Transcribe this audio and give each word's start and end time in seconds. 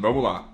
Vamos 0.00 0.22
lá. 0.22 0.48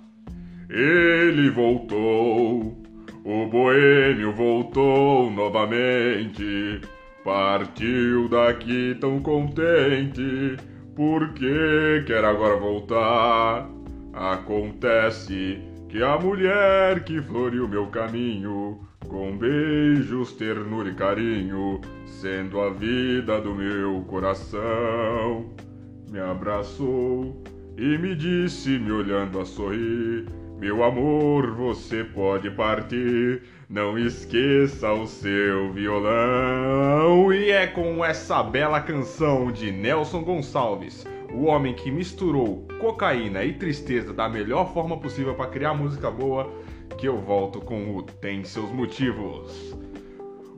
Ele 0.70 1.50
voltou, 1.50 2.76
o 3.24 3.46
boêmio 3.46 4.32
voltou 4.32 5.30
novamente. 5.30 6.80
Partiu 7.24 8.28
daqui 8.28 8.96
tão 9.00 9.20
contente, 9.20 10.56
porque 10.94 12.04
quer 12.06 12.24
agora 12.24 12.56
voltar. 12.56 13.68
Acontece 14.12 15.58
que 15.88 16.02
a 16.02 16.18
mulher 16.18 17.04
que 17.04 17.20
floriu 17.20 17.68
meu 17.68 17.86
caminho, 17.86 18.80
com 19.08 19.36
beijos, 19.36 20.32
ternura 20.32 20.90
e 20.90 20.94
carinho, 20.94 21.80
sendo 22.04 22.60
a 22.60 22.70
vida 22.70 23.40
do 23.40 23.54
meu 23.54 24.04
coração, 24.06 25.54
me 26.10 26.18
abraçou 26.18 27.42
e 27.78 27.96
me 27.96 28.12
disse, 28.16 28.76
me 28.76 28.90
olhando 28.90 29.40
a 29.40 29.46
sorrir: 29.46 30.26
Meu 30.58 30.82
amor, 30.82 31.52
você 31.52 32.02
pode 32.02 32.50
partir. 32.50 33.42
Não 33.70 33.96
esqueça 33.96 34.92
o 34.92 35.06
seu 35.06 35.72
violão. 35.72 37.32
E 37.32 37.50
é 37.50 37.68
com 37.68 38.04
essa 38.04 38.42
bela 38.42 38.80
canção 38.80 39.52
de 39.52 39.70
Nelson 39.70 40.24
Gonçalves, 40.24 41.06
o 41.32 41.44
homem 41.44 41.72
que 41.72 41.90
misturou 41.90 42.66
cocaína 42.80 43.44
e 43.44 43.52
tristeza 43.52 44.12
da 44.12 44.28
melhor 44.28 44.72
forma 44.74 44.98
possível 44.98 45.34
para 45.34 45.50
criar 45.50 45.74
música 45.74 46.10
boa, 46.10 46.52
que 46.98 47.06
eu 47.06 47.18
volto 47.18 47.60
com 47.60 47.94
o 47.94 48.02
Tem 48.02 48.42
Seus 48.42 48.72
Motivos. 48.72 49.76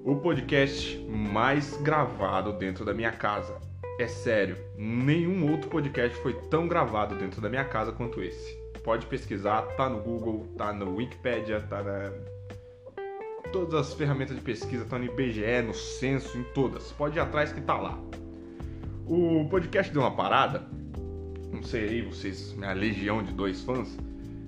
O 0.02 0.16
podcast 0.16 0.98
mais 1.07 1.77
gravado 1.82 2.55
dentro 2.55 2.82
da 2.82 2.95
minha 2.95 3.12
casa. 3.12 3.70
É 4.00 4.09
sério, 4.09 4.56
nenhum 4.78 5.52
outro 5.52 5.68
podcast 5.68 6.18
foi 6.23 6.32
tão 6.48 6.66
gravado 6.66 7.15
dentro 7.16 7.38
da 7.38 7.51
minha 7.51 7.66
casa 7.66 7.93
quanto 7.93 8.23
esse. 8.23 8.57
Pode 8.82 9.04
pesquisar, 9.04 9.60
tá 9.76 9.90
no 9.90 10.01
Google, 10.01 10.48
tá 10.57 10.73
no 10.73 10.96
Wikipedia, 10.96 11.60
tá 11.60 11.82
na. 11.82 12.10
Todas 13.52 13.74
as 13.74 13.92
ferramentas 13.92 14.34
de 14.37 14.40
pesquisa, 14.40 14.87
tá 14.87 14.98
no 14.98 15.04
IBGE, 15.04 15.60
no 15.66 15.74
Censo, 15.74 16.38
em 16.38 16.45
todas. 16.54 16.90
Pode 16.92 17.18
ir 17.18 17.20
atrás 17.20 17.52
que 17.52 17.60
tá 17.60 17.76
lá. 17.76 17.98
O 19.07 19.46
podcast 19.51 19.92
deu 19.92 20.01
uma 20.01 20.16
parada. 20.16 20.66
Não 21.52 21.62
sei 21.62 21.87
aí, 21.90 22.01
vocês, 22.01 22.54
minha 22.54 22.73
legião 22.73 23.23
de 23.23 23.35
dois 23.35 23.62
fãs, 23.62 23.98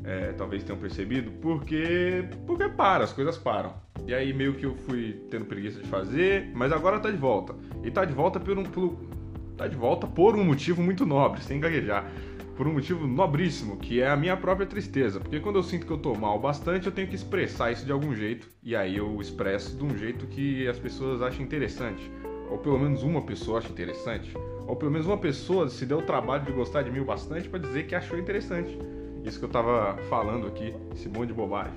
é, 0.02 0.32
talvez 0.32 0.64
tenham 0.64 0.80
percebido, 0.80 1.30
porque. 1.42 2.24
Porque 2.46 2.70
para, 2.70 3.04
as 3.04 3.12
coisas 3.12 3.36
param. 3.36 3.74
E 4.06 4.14
aí 4.14 4.32
meio 4.32 4.54
que 4.54 4.64
eu 4.64 4.74
fui 4.74 5.22
tendo 5.30 5.44
preguiça 5.44 5.78
de 5.78 5.88
fazer, 5.88 6.50
mas 6.54 6.72
agora 6.72 6.98
tá 6.98 7.10
de 7.10 7.18
volta. 7.18 7.54
E 7.84 7.90
tá 7.90 8.06
de 8.06 8.14
volta 8.14 8.40
por 8.40 8.56
um, 8.56 8.64
por, 8.64 9.11
tá 9.56 9.66
de 9.66 9.76
volta 9.76 10.06
por 10.06 10.34
um 10.36 10.44
motivo 10.44 10.82
muito 10.82 11.06
nobre, 11.06 11.42
sem 11.42 11.60
gaguejar. 11.60 12.10
Por 12.56 12.68
um 12.68 12.74
motivo 12.74 13.06
nobríssimo, 13.06 13.78
que 13.78 14.00
é 14.00 14.08
a 14.08 14.16
minha 14.16 14.36
própria 14.36 14.66
tristeza. 14.66 15.18
Porque 15.18 15.40
quando 15.40 15.56
eu 15.56 15.62
sinto 15.62 15.86
que 15.86 15.92
eu 15.92 15.98
tô 15.98 16.14
mal 16.14 16.38
bastante, 16.38 16.86
eu 16.86 16.92
tenho 16.92 17.08
que 17.08 17.14
expressar 17.14 17.72
isso 17.72 17.84
de 17.84 17.90
algum 17.90 18.14
jeito. 18.14 18.48
E 18.62 18.76
aí 18.76 18.96
eu 18.96 19.20
expresso 19.20 19.74
de 19.74 19.82
um 19.82 19.96
jeito 19.96 20.26
que 20.26 20.68
as 20.68 20.78
pessoas 20.78 21.22
acham 21.22 21.42
interessante. 21.42 22.10
Ou 22.50 22.58
pelo 22.58 22.78
menos 22.78 23.02
uma 23.02 23.22
pessoa 23.22 23.58
acha 23.58 23.70
interessante. 23.70 24.34
Ou 24.66 24.76
pelo 24.76 24.90
menos 24.90 25.06
uma 25.06 25.16
pessoa 25.16 25.68
se 25.68 25.86
deu 25.86 25.98
o 25.98 26.02
trabalho 26.02 26.44
de 26.44 26.52
gostar 26.52 26.82
de 26.82 26.90
mim 26.90 27.02
bastante 27.02 27.48
para 27.48 27.58
dizer 27.58 27.86
que 27.86 27.94
achou 27.94 28.18
interessante. 28.18 28.78
Isso 29.24 29.38
que 29.38 29.44
eu 29.44 29.48
tava 29.48 29.96
falando 30.08 30.46
aqui, 30.46 30.74
esse 30.94 31.08
monte 31.08 31.28
de 31.28 31.34
bobagem. 31.34 31.74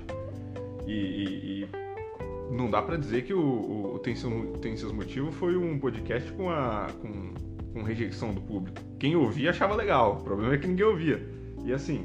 E, 0.86 0.92
e, 0.92 1.62
e 1.62 1.68
não 2.50 2.70
dá 2.70 2.82
para 2.82 2.96
dizer 2.96 3.22
que 3.22 3.34
o, 3.34 3.94
o 3.94 3.98
tem, 3.98 4.14
seu, 4.14 4.52
tem 4.60 4.76
seus 4.76 4.92
motivos 4.92 5.34
foi 5.34 5.56
um 5.56 5.78
podcast 5.78 6.30
com 6.32 6.50
a. 6.50 6.88
Com, 7.00 7.34
com 7.76 7.82
rejeição 7.82 8.32
do 8.32 8.40
público. 8.40 8.80
Quem 8.98 9.14
ouvia 9.14 9.50
achava 9.50 9.74
legal, 9.74 10.16
o 10.20 10.24
problema 10.24 10.54
é 10.54 10.58
que 10.58 10.66
ninguém 10.66 10.86
ouvia. 10.86 11.22
E 11.62 11.74
assim, 11.74 12.02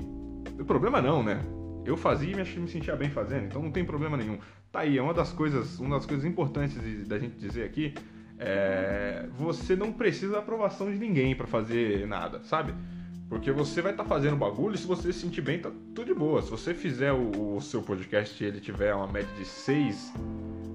o 0.60 0.66
problema 0.66 1.02
não, 1.02 1.24
né? 1.24 1.42
Eu 1.86 1.96
fazia 1.96 2.34
e 2.34 2.36
me 2.36 2.68
sentia 2.68 2.94
bem 2.94 3.10
fazendo, 3.10 3.46
então 3.46 3.62
não 3.62 3.72
tem 3.72 3.86
problema 3.86 4.18
nenhum. 4.18 4.38
Tá 4.70 4.82
aí, 4.82 4.98
é 4.98 5.02
uma 5.02 5.14
das 5.14 5.32
coisas, 5.32 5.80
uma 5.80 5.96
das 5.96 6.06
coisas 6.06 6.26
importantes 6.26 6.78
da 7.08 7.18
gente 7.18 7.38
dizer 7.38 7.64
aqui. 7.64 7.94
É, 8.38 9.28
você 9.38 9.74
não 9.74 9.94
precisa 9.94 10.34
da 10.34 10.40
aprovação 10.40 10.92
de 10.92 10.98
ninguém 10.98 11.34
para 11.36 11.48
fazer 11.48 12.06
nada, 12.06 12.44
sabe? 12.44 12.74
Porque 13.30 13.50
você 13.50 13.82
vai 13.82 13.94
estar 13.94 14.04
tá 14.04 14.10
fazendo 14.10 14.36
bagulho 14.36 14.76
e 14.76 14.78
se 14.78 14.86
você 14.86 15.14
se 15.14 15.22
sentir 15.22 15.42
bem, 15.42 15.60
tá 15.60 15.72
tudo 15.96 16.08
de 16.08 16.14
boa. 16.14 16.42
Se 16.42 16.52
você 16.52 16.74
fizer 16.74 17.14
o, 17.14 17.56
o 17.56 17.62
seu 17.62 17.82
podcast 17.82 18.44
e 18.44 18.48
ele 18.48 18.60
tiver 18.60 18.94
uma 18.94 19.08
média 19.08 19.34
de 19.38 19.46
6 19.46 20.14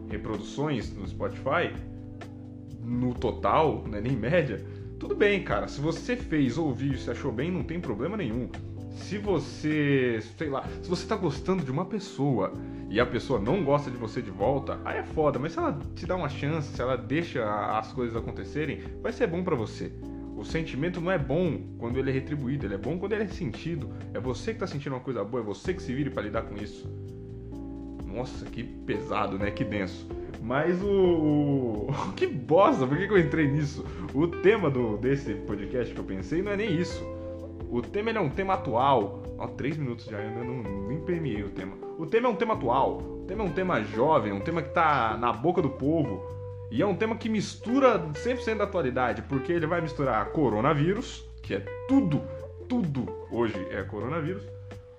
reproduções 0.08 0.90
no 0.96 1.06
Spotify, 1.06 1.74
no 2.86 3.12
total, 3.12 3.84
não 3.86 3.98
é 3.98 4.00
nem 4.00 4.16
média, 4.16 4.64
tudo 4.98 5.14
bem, 5.14 5.42
cara. 5.42 5.68
Se 5.68 5.80
você 5.80 6.16
fez, 6.16 6.56
ouviu 6.56 6.92
e 6.92 6.98
se 6.98 7.10
achou 7.10 7.30
bem, 7.32 7.50
não 7.50 7.62
tem 7.62 7.80
problema 7.80 8.16
nenhum. 8.16 8.48
Se 8.96 9.18
você, 9.18 10.20
sei 10.38 10.48
lá, 10.48 10.66
se 10.82 10.88
você 10.88 11.06
tá 11.06 11.16
gostando 11.16 11.62
de 11.62 11.70
uma 11.70 11.84
pessoa 11.84 12.52
e 12.88 12.98
a 12.98 13.04
pessoa 13.04 13.38
não 13.38 13.62
gosta 13.62 13.90
de 13.90 13.96
você 13.96 14.22
de 14.22 14.30
volta, 14.30 14.80
aí 14.84 14.98
é 14.98 15.02
foda. 15.02 15.38
Mas 15.38 15.52
se 15.52 15.58
ela 15.58 15.78
te 15.94 16.06
dá 16.06 16.16
uma 16.16 16.28
chance, 16.28 16.74
se 16.74 16.80
ela 16.80 16.96
deixa 16.96 17.44
as 17.78 17.92
coisas 17.92 18.16
acontecerem, 18.16 18.80
vai 19.02 19.12
ser 19.12 19.26
bom 19.26 19.44
para 19.44 19.54
você. 19.54 19.92
O 20.36 20.44
sentimento 20.44 21.00
não 21.00 21.10
é 21.10 21.18
bom 21.18 21.58
quando 21.78 21.98
ele 21.98 22.10
é 22.10 22.12
retribuído, 22.12 22.66
ele 22.66 22.74
é 22.74 22.78
bom 22.78 22.98
quando 22.98 23.12
ele 23.12 23.24
é 23.24 23.28
sentido. 23.28 23.90
É 24.14 24.20
você 24.20 24.52
que 24.52 24.60
tá 24.60 24.66
sentindo 24.66 24.94
uma 24.94 25.00
coisa 25.00 25.22
boa, 25.24 25.42
é 25.42 25.44
você 25.44 25.74
que 25.74 25.82
se 25.82 25.94
vire 25.94 26.10
para 26.10 26.22
lidar 26.22 26.42
com 26.42 26.54
isso. 26.56 26.88
Nossa, 28.06 28.46
que 28.46 28.62
pesado, 28.62 29.38
né? 29.38 29.50
Que 29.50 29.64
denso. 29.64 30.08
Mas 30.40 30.80
o. 30.82 30.88
o... 30.88 31.88
que 32.16 32.26
bosta, 32.26 32.86
por 32.86 32.96
que, 32.96 33.04
eu 33.04 33.18
entrei 33.18 33.48
nisso? 33.48 33.84
O 34.14 34.28
tema 34.28 34.70
do, 34.70 34.96
desse 34.96 35.34
podcast 35.34 35.92
que 35.92 36.00
eu 36.00 36.04
pensei 36.04 36.42
não 36.42 36.52
é 36.52 36.56
nem 36.56 36.74
isso. 36.74 37.04
O 37.70 37.82
tema 37.82 38.10
é 38.10 38.20
um 38.20 38.30
tema 38.30 38.54
atual. 38.54 39.22
Ó, 39.38 39.46
três 39.48 39.76
minutos 39.76 40.06
já, 40.06 40.18
ainda 40.18 40.42
não 40.42 40.62
nem 40.88 41.00
permeei 41.00 41.42
o 41.42 41.50
tema. 41.50 41.76
O 41.98 42.06
tema 42.06 42.28
é 42.28 42.30
um 42.30 42.36
tema 42.36 42.54
atual. 42.54 42.98
O 42.98 43.24
tema 43.26 43.42
é 43.42 43.46
um 43.46 43.52
tema 43.52 43.82
jovem, 43.82 44.32
um 44.32 44.40
tema 44.40 44.62
que 44.62 44.72
tá 44.72 45.16
na 45.18 45.32
boca 45.32 45.60
do 45.60 45.70
povo. 45.70 46.22
E 46.70 46.82
é 46.82 46.86
um 46.86 46.94
tema 46.94 47.16
que 47.16 47.28
mistura 47.28 47.98
100% 47.98 48.56
da 48.56 48.64
atualidade, 48.64 49.22
porque 49.22 49.52
ele 49.52 49.66
vai 49.66 49.80
misturar 49.80 50.26
coronavírus, 50.32 51.28
que 51.42 51.54
é 51.54 51.60
tudo, 51.88 52.22
tudo 52.68 53.06
hoje 53.30 53.54
é 53.70 53.82
coronavírus, 53.84 54.42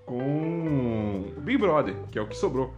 com 0.05 1.25
Big 1.39 1.57
Brother, 1.57 1.95
que 2.09 2.17
é 2.17 2.21
o 2.21 2.27
que 2.27 2.37
sobrou 2.37 2.73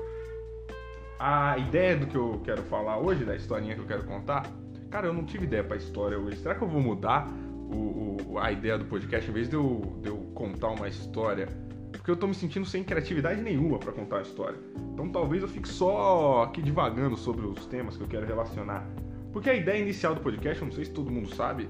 a 1.20 1.58
ideia 1.58 1.98
do 1.98 2.08
que 2.08 2.16
eu 2.16 2.42
quero 2.46 2.62
falar 2.64 2.98
hoje, 2.98 3.26
da 3.26 3.36
historinha 3.36 3.76
que 3.76 3.82
eu 3.82 3.86
quero 3.86 4.06
contar, 4.06 4.50
cara, 4.90 5.08
eu 5.08 5.14
não 5.14 5.26
tive 5.26 5.44
ideia 5.44 5.64
pra 5.64 5.76
história 5.76 6.18
hoje. 6.18 6.38
Será 6.38 6.56
que 6.56 6.62
eu 6.62 6.68
vou 6.68 6.82
mudar 6.82 7.30
o, 7.70 8.18
o, 8.26 8.40
a 8.40 8.52
ideia 8.52 8.78
do 8.78 8.86
podcast 8.86 9.30
em 9.30 9.34
vez 9.34 9.50
de 9.50 9.56
eu, 9.56 10.00
de 10.02 10.08
eu 10.08 10.18
contar 10.34 10.70
uma 10.70 10.88
história? 10.88 11.48
Porque 11.92 12.10
eu 12.10 12.16
tô 12.16 12.26
me 12.26 12.34
sentindo 12.34 12.66
sem 12.66 12.84
criatividade 12.84 13.42
nenhuma 13.42 13.78
para 13.78 13.92
contar 13.92 14.20
a 14.20 14.22
história. 14.22 14.58
Então 14.94 15.10
talvez 15.10 15.44
eu 15.44 15.50
fique 15.50 15.68
só 15.68 16.44
aqui 16.44 16.62
divagando 16.62 17.18
sobre 17.18 17.46
os 17.46 17.66
temas 17.66 17.98
que 17.98 18.04
eu 18.04 18.08
quero 18.08 18.26
relacionar. 18.26 18.88
Porque 19.34 19.50
a 19.50 19.54
ideia 19.54 19.82
inicial 19.82 20.16
do 20.16 20.22
podcast, 20.22 20.62
eu 20.62 20.68
não 20.68 20.74
sei 20.74 20.86
se 20.86 20.92
todo 20.92 21.12
mundo 21.12 21.36
sabe, 21.36 21.70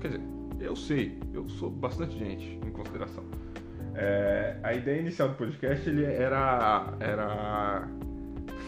quer 0.00 0.08
dizer, 0.08 0.22
eu 0.60 0.74
sei, 0.74 1.18
eu 1.32 1.48
sou 1.48 1.70
bastante 1.70 2.18
gente 2.18 2.58
em 2.66 2.70
consideração. 2.70 3.24
É, 3.94 4.56
a 4.62 4.74
ideia 4.74 5.00
inicial 5.00 5.28
do 5.28 5.34
podcast 5.34 5.88
ele 5.88 6.04
era, 6.04 6.92
era 7.00 7.67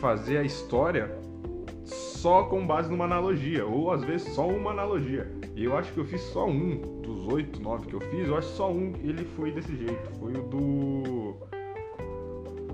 fazer 0.00 0.38
a 0.38 0.42
história 0.42 1.14
só 1.84 2.44
com 2.44 2.66
base 2.66 2.90
numa 2.90 3.04
analogia, 3.04 3.64
ou 3.66 3.92
às 3.92 4.02
vezes 4.02 4.28
só 4.34 4.48
uma 4.48 4.70
analogia. 4.70 5.30
E 5.54 5.64
eu 5.64 5.76
acho 5.76 5.92
que 5.92 6.00
eu 6.00 6.04
fiz 6.04 6.20
só 6.20 6.46
um 6.48 7.00
dos 7.02 7.26
oito, 7.28 7.60
nove 7.60 7.86
que 7.86 7.94
eu 7.94 8.00
fiz, 8.00 8.28
eu 8.28 8.36
acho 8.36 8.48
só 8.48 8.70
um 8.70 8.94
ele 9.02 9.24
foi 9.36 9.52
desse 9.52 9.76
jeito. 9.76 10.10
Foi 10.18 10.32
o 10.32 10.42
do. 10.42 11.36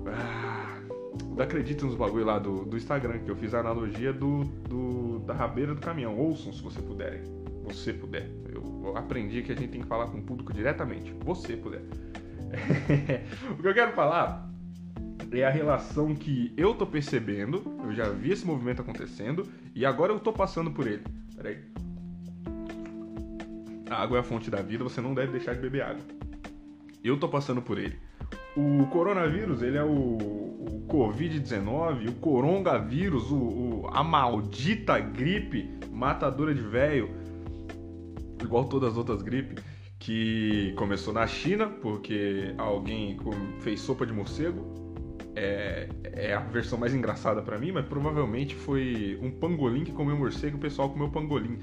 Ah, 0.07 0.79
da 1.35 1.43
Acredita 1.43 1.85
nos 1.85 1.95
bagulho 1.95 2.25
lá 2.25 2.39
do, 2.39 2.65
do 2.65 2.77
Instagram, 2.77 3.19
que 3.19 3.29
eu 3.29 3.35
fiz 3.35 3.53
a 3.53 3.59
analogia 3.59 4.11
do, 4.11 4.43
do 4.43 5.19
da 5.19 5.33
rabeira 5.33 5.75
do 5.75 5.81
caminhão. 5.81 6.17
Ouçam 6.17 6.51
se 6.51 6.61
você 6.61 6.81
puderem. 6.81 7.21
Você 7.65 7.93
puder. 7.93 8.29
Eu 8.49 8.95
aprendi 8.95 9.41
que 9.43 9.51
a 9.51 9.55
gente 9.55 9.69
tem 9.69 9.81
que 9.81 9.87
falar 9.87 10.07
com 10.07 10.17
o 10.17 10.21
público 10.21 10.53
diretamente. 10.53 11.13
Você 11.25 11.57
puder. 11.57 11.81
o 13.51 13.61
que 13.61 13.67
eu 13.67 13.73
quero 13.73 13.91
falar 13.91 14.47
é 15.31 15.45
a 15.45 15.49
relação 15.49 16.15
que 16.15 16.53
eu 16.57 16.73
tô 16.73 16.85
percebendo, 16.85 17.61
eu 17.83 17.93
já 17.93 18.09
vi 18.09 18.31
esse 18.31 18.45
movimento 18.45 18.81
acontecendo 18.81 19.47
e 19.75 19.85
agora 19.85 20.13
eu 20.13 20.19
tô 20.19 20.31
passando 20.31 20.71
por 20.71 20.87
ele. 20.87 21.03
Peraí. 21.35 21.59
A 23.89 24.01
água 24.01 24.17
é 24.17 24.19
a 24.19 24.23
fonte 24.23 24.49
da 24.49 24.61
vida, 24.61 24.83
você 24.83 24.99
não 24.99 25.13
deve 25.13 25.31
deixar 25.31 25.53
de 25.53 25.61
beber 25.61 25.83
água. 25.83 26.01
Eu 27.03 27.17
tô 27.17 27.29
passando 27.29 27.61
por 27.61 27.77
ele. 27.77 27.97
O 28.55 28.87
coronavírus, 28.87 29.61
ele 29.61 29.77
é 29.77 29.83
o, 29.83 29.87
o 29.87 30.85
Covid-19, 30.87 32.09
o 32.09 32.13
coronavírus, 32.13 33.31
o, 33.31 33.35
o, 33.35 33.89
a 33.93 34.03
maldita 34.03 34.99
gripe 34.99 35.69
matadora 35.91 36.53
de 36.53 36.61
velho, 36.61 37.09
igual 38.43 38.65
todas 38.65 38.91
as 38.91 38.97
outras 38.97 39.21
gripes, 39.21 39.63
que 39.99 40.73
começou 40.75 41.13
na 41.13 41.25
China, 41.27 41.67
porque 41.67 42.53
alguém 42.57 43.17
fez 43.59 43.79
sopa 43.79 44.05
de 44.05 44.13
morcego, 44.13 44.86
é, 45.37 45.87
é 46.03 46.33
a 46.33 46.39
versão 46.39 46.79
mais 46.79 46.93
engraçada 46.93 47.41
para 47.41 47.57
mim, 47.59 47.71
mas 47.71 47.85
provavelmente 47.85 48.55
foi 48.55 49.19
um 49.21 49.29
pangolim 49.29 49.83
que 49.83 49.91
comeu 49.91 50.17
morcego 50.17 50.55
e 50.55 50.57
o 50.57 50.61
pessoal 50.61 50.89
comeu 50.89 51.09
pangolim. 51.09 51.59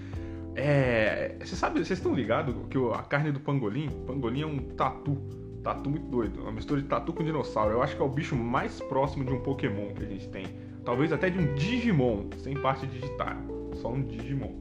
É, 0.55 1.35
você 1.41 1.57
sabe, 1.57 1.85
vocês 1.85 1.99
estão 1.99 2.15
ligados 2.15 2.55
que 2.71 2.79
a 2.79 3.03
carne 3.03 3.33
do 3.33 3.41
pangolim, 3.41 3.91
pangolim 4.07 4.43
é 4.43 4.47
um 4.47 4.59
tatu. 4.59 5.17
tatu 5.63 5.91
muito 5.91 6.07
doido. 6.07 6.43
Uma 6.43 6.53
mistura 6.53 6.81
de 6.81 6.87
tatu 6.87 7.13
com 7.13 7.25
dinossauro. 7.25 7.73
Eu 7.73 7.83
acho 7.83 7.97
que 7.97 8.03
é 8.03 8.05
o 8.05 8.09
bicho 8.09 8.37
mais 8.37 8.81
próximo 8.81 9.25
de 9.25 9.33
um 9.33 9.41
Pokémon 9.41 9.93
que 9.95 10.05
a 10.05 10.07
gente 10.07 10.29
tem. 10.29 10.47
Talvez 10.85 11.13
até 11.13 11.29
de 11.29 11.39
um 11.39 11.55
Digimon, 11.55 12.29
sem 12.39 12.55
parte 12.55 12.87
digital. 12.87 13.37
Só 13.75 13.91
um 13.91 14.03
Digimon. 14.03 14.53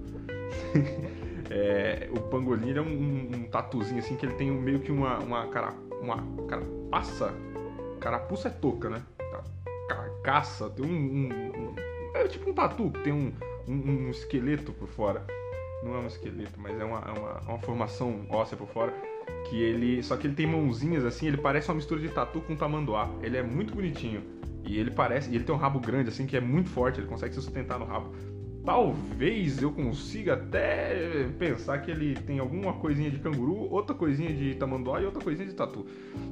é, 1.52 2.10
o 2.12 2.20
pangolim 2.22 2.72
é 2.72 2.82
um, 2.82 2.86
um, 2.86 3.30
um, 3.36 3.44
tatuzinho 3.44 4.00
assim 4.00 4.16
que 4.16 4.26
ele 4.26 4.34
tem 4.36 4.50
meio 4.50 4.80
que 4.80 4.92
uma, 4.92 5.20
uma, 5.20 5.48
cara, 5.48 5.74
uma 6.02 6.24
carapaça. 6.48 7.34
Carapuça 8.04 8.50
é 8.50 8.52
touca, 8.52 8.90
né? 8.90 9.02
Carcaça, 9.88 10.70
tem 10.70 10.86
um, 10.86 11.30
um, 11.30 11.76
É 12.14 12.28
tipo 12.28 12.50
um 12.50 12.54
tatu, 12.54 12.92
tem 13.02 13.14
um, 13.14 13.34
um, 13.66 14.10
esqueleto 14.10 14.74
por 14.74 14.90
fora. 14.90 15.26
Não 15.82 15.96
é 15.96 16.00
um 16.00 16.08
esqueleto, 16.08 16.60
mas 16.60 16.78
é 16.78 16.84
uma, 16.84 17.00
é 17.00 17.12
uma, 17.18 17.40
uma 17.40 17.60
formação 17.60 18.26
óssea 18.30 18.58
por 18.58 18.68
fora 18.68 18.94
que 19.50 19.56
ele. 19.56 20.04
Só 20.04 20.18
que 20.18 20.28
ele 20.28 20.36
tem 20.36 20.46
mãozinhas 20.46 21.06
assim, 21.06 21.28
ele 21.28 21.38
parece 21.38 21.70
uma 21.70 21.76
mistura 21.76 22.02
de 22.02 22.10
tatu 22.10 22.42
com 22.42 22.58
tamanduá. 22.58 23.10
Ele 23.22 23.38
é 23.38 23.44
muito 23.44 23.74
bonitinho. 23.74 24.22
E 24.66 24.78
ele 24.78 24.92
parece. 24.92 25.32
E 25.32 25.36
ele 25.36 25.46
tem 25.46 25.56
um 25.56 25.58
rabo 25.58 25.80
grande, 25.80 26.10
assim, 26.10 26.26
que 26.26 26.36
é 26.36 26.42
muito 26.42 26.70
forte, 26.70 27.00
ele 27.00 27.08
consegue 27.08 27.34
se 27.34 27.42
sustentar 27.42 27.80
no 27.80 27.86
rabo. 27.86 28.14
Talvez 28.66 29.62
eu 29.62 29.72
consiga 29.72 30.36
até 30.36 31.28
pensar 31.38 31.80
que 31.80 31.92
ele 31.92 32.16
tem 32.16 32.40
alguma 32.40 32.74
coisinha 32.74 33.12
de 33.12 33.20
canguru, 33.20 33.70
outra 33.70 33.94
coisinha 33.94 34.34
de 34.34 34.56
tamanduá 34.56 35.02
e 35.02 35.06
outra 35.06 35.22
coisinha 35.22 35.48
de 35.48 35.54
tatu. 35.54 35.86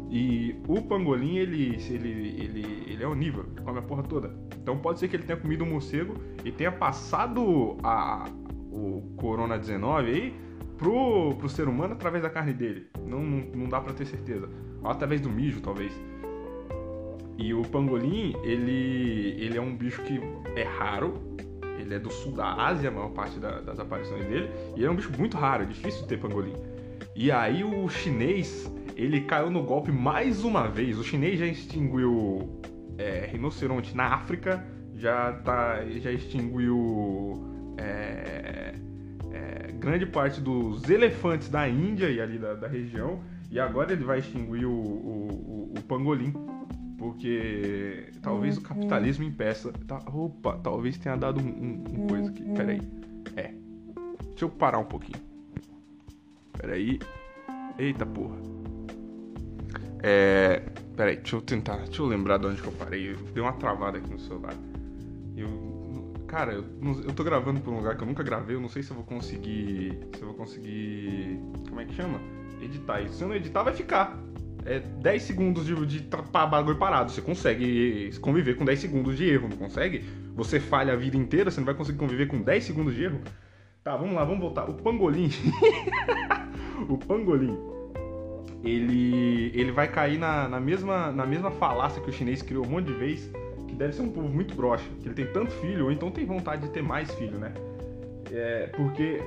E 0.10 0.56
o 0.66 0.82
pangolim, 0.82 1.38
ele, 1.38 1.76
ele, 1.90 2.10
ele, 2.42 2.84
ele 2.88 3.04
é 3.04 3.08
onível, 3.08 3.46
ele 3.52 3.62
come 3.62 3.80
a 3.80 3.82
porra 3.82 4.04
toda. 4.04 4.34
Então 4.62 4.78
pode 4.78 5.00
ser 5.00 5.10
que 5.10 5.18
ele 5.18 5.24
tenha 5.24 5.38
comido 5.38 5.66
um 5.66 5.70
morcego 5.70 6.16
e 6.46 6.52
tenha 6.52 6.72
passado 6.72 7.78
a, 7.84 8.26
o 8.72 9.14
Corona 9.18 9.58
19 9.58 10.10
aí 10.10 10.34
pro, 10.78 11.36
pro 11.36 11.50
ser 11.50 11.68
humano 11.68 11.94
através 11.94 12.24
da 12.24 12.30
carne 12.30 12.54
dele. 12.54 12.88
Não, 13.06 13.22
não, 13.22 13.46
não 13.54 13.70
dá 13.70 13.82
para 13.82 13.94
ter 13.94 14.06
certeza. 14.06 14.50
Ou 14.82 14.90
através 14.90 15.20
do 15.20 15.30
mijo, 15.30 15.62
talvez. 15.62 15.94
E 17.38 17.54
o 17.54 17.62
pangolim, 17.64 18.34
ele, 18.44 19.36
ele 19.38 19.58
é 19.58 19.62
um 19.62 19.76
bicho 19.76 20.02
que 20.04 20.20
é 20.56 20.64
raro. 20.64 21.14
Ele 21.80 21.96
é 21.96 22.00
do 22.00 22.12
sul 22.12 22.34
da 22.34 22.54
Ásia, 22.54 22.90
a 22.90 22.92
maior 22.92 23.10
parte 23.10 23.40
da, 23.40 23.62
das 23.62 23.80
aparições 23.80 24.26
dele. 24.26 24.50
E 24.76 24.86
é 24.86 24.90
um 24.90 24.96
bicho 24.96 25.12
muito 25.18 25.38
raro, 25.38 25.64
é 25.64 25.66
difícil 25.66 26.02
de 26.04 26.08
ter 26.08 26.18
pangolim. 26.18 26.54
E 27.16 27.32
aí 27.32 27.64
o 27.64 27.88
chinês, 27.90 28.72
ele 28.96 29.22
caiu 29.22 29.50
no 29.50 29.64
golpe 29.64 29.92
mais 29.92 30.44
uma 30.44 30.68
vez. 30.68 30.98
O 30.98 31.04
chinês 31.04 31.40
já 31.40 31.46
extinguiu 31.46 32.62
é, 32.98 33.28
rinoceronte 33.32 33.96
na 33.96 34.14
África, 34.14 34.64
já, 34.96 35.34
tá, 35.34 35.84
já 35.86 36.12
extinguiu 36.12 37.44
é, 37.78 38.76
grande 39.82 40.06
parte 40.06 40.40
dos 40.40 40.88
elefantes 40.88 41.50
da 41.50 41.68
Índia 41.68 42.08
e 42.10 42.22
ali 42.22 42.38
da, 42.38 42.54
da 42.54 42.68
região, 42.68 43.20
e 43.50 43.60
agora 43.60 43.92
ele 43.92 44.04
vai 44.04 44.20
extinguir 44.20 44.66
o, 44.66 44.72
o, 44.72 45.74
o, 45.74 45.74
o 45.78 45.82
pangolim, 45.84 46.32
porque 47.02 48.12
talvez 48.22 48.60
o 48.60 48.62
capitalismo 48.62 49.24
impeça. 49.24 49.74
Tá, 49.88 49.98
opa, 50.06 50.60
talvez 50.60 51.00
tenha 51.00 51.16
dado 51.16 51.42
um, 51.42 51.44
um, 51.44 51.84
um 52.04 52.08
coisa 52.08 52.30
aqui. 52.30 52.44
Peraí. 52.54 52.80
É. 53.36 53.56
Deixa 54.30 54.46
eu 54.46 54.50
parar 54.50 54.78
um 54.78 54.86
pouquinho. 54.86 55.20
Peraí. 56.54 57.00
Eita 57.80 58.06
porra. 58.06 58.38
É. 60.04 60.60
Peraí, 60.96 61.16
deixa 61.16 61.38
eu 61.38 61.42
tentar. 61.42 61.78
Deixa 61.78 62.04
eu 62.04 62.06
lembrar 62.06 62.38
de 62.38 62.46
onde 62.46 62.62
que 62.62 62.68
eu 62.68 62.74
parei. 62.74 63.16
Deu 63.34 63.46
uma 63.46 63.54
travada 63.54 63.98
aqui 63.98 64.12
no 64.12 64.20
celular. 64.20 64.54
Eu 65.36 65.72
Cara, 66.28 66.54
eu, 66.54 66.64
eu 67.04 67.14
tô 67.14 67.24
gravando 67.24 67.60
por 67.60 67.74
um 67.74 67.78
lugar 67.78 67.98
que 67.98 68.04
eu 68.04 68.08
nunca 68.08 68.24
gravei, 68.24 68.56
eu 68.56 68.62
não 68.62 68.70
sei 68.70 68.84
se 68.84 68.92
eu 68.92 68.96
vou 68.96 69.04
conseguir. 69.04 70.00
Se 70.16 70.22
eu 70.22 70.28
vou 70.28 70.36
conseguir. 70.36 71.40
Como 71.68 71.82
é 71.82 71.86
que 71.86 71.96
chama? 71.96 72.22
Editar 72.62 73.02
isso. 73.02 73.16
Se 73.16 73.24
eu 73.24 73.28
não 73.28 73.36
editar, 73.36 73.64
vai 73.64 73.74
ficar. 73.74 74.18
É 74.66 74.80
10 74.80 75.24
segundos 75.24 75.66
de, 75.66 75.74
de 75.86 76.08
bagulho 76.50 76.78
parado. 76.78 77.12
Você 77.12 77.22
consegue 77.22 78.12
conviver 78.20 78.56
com 78.56 78.66
10 78.66 78.80
segundos 78.80 79.18
de 79.18 79.30
erro, 79.30 79.50
não 79.50 79.58
consegue? 79.58 80.04
Você 80.36 80.60
falha 80.60 80.94
a 80.94 80.96
vida 80.96 81.18
inteira, 81.18 81.50
você 81.50 81.60
não 81.60 81.66
vai 81.66 81.76
conseguir 81.76 81.98
conviver 81.98 82.28
com 82.28 82.42
10 82.42 82.64
segundos 82.64 82.96
de 82.96 83.04
erro? 83.04 83.22
Tá, 83.84 83.96
vamos 83.98 84.14
lá, 84.14 84.24
vamos 84.24 84.42
voltar. 84.42 84.70
O 84.70 84.76
pangolim. 84.76 85.30
o 86.88 86.98
pangolim. 86.98 87.58
Ele, 88.64 89.52
ele 89.56 89.72
vai 89.72 89.88
cair 89.88 90.20
na, 90.20 90.48
na, 90.48 90.60
mesma, 90.60 91.12
na 91.12 91.26
mesma 91.26 91.50
falácia 91.50 92.02
que 92.02 92.10
o 92.10 92.14
chinês 92.14 92.44
criou 92.44 92.66
um 92.66 92.70
monte 92.70 92.88
de 92.88 92.94
vezes 92.94 93.32
que 93.68 93.74
deve 93.74 93.94
ser 93.94 94.04
um 94.04 94.10
povo 94.10 94.28
muito 94.28 94.54
broxa, 94.54 94.86
que 95.02 95.08
ele 95.08 95.16
tem 95.16 95.26
tanto 95.28 95.52
filho, 95.54 95.86
ou 95.86 95.92
então 95.92 96.12
tem 96.12 96.26
vontade 96.26 96.64
de 96.64 96.70
ter 96.70 96.84
mais 96.84 97.12
filho, 97.16 97.40
né? 97.40 97.54
É, 98.30 98.68
porque 98.76 99.20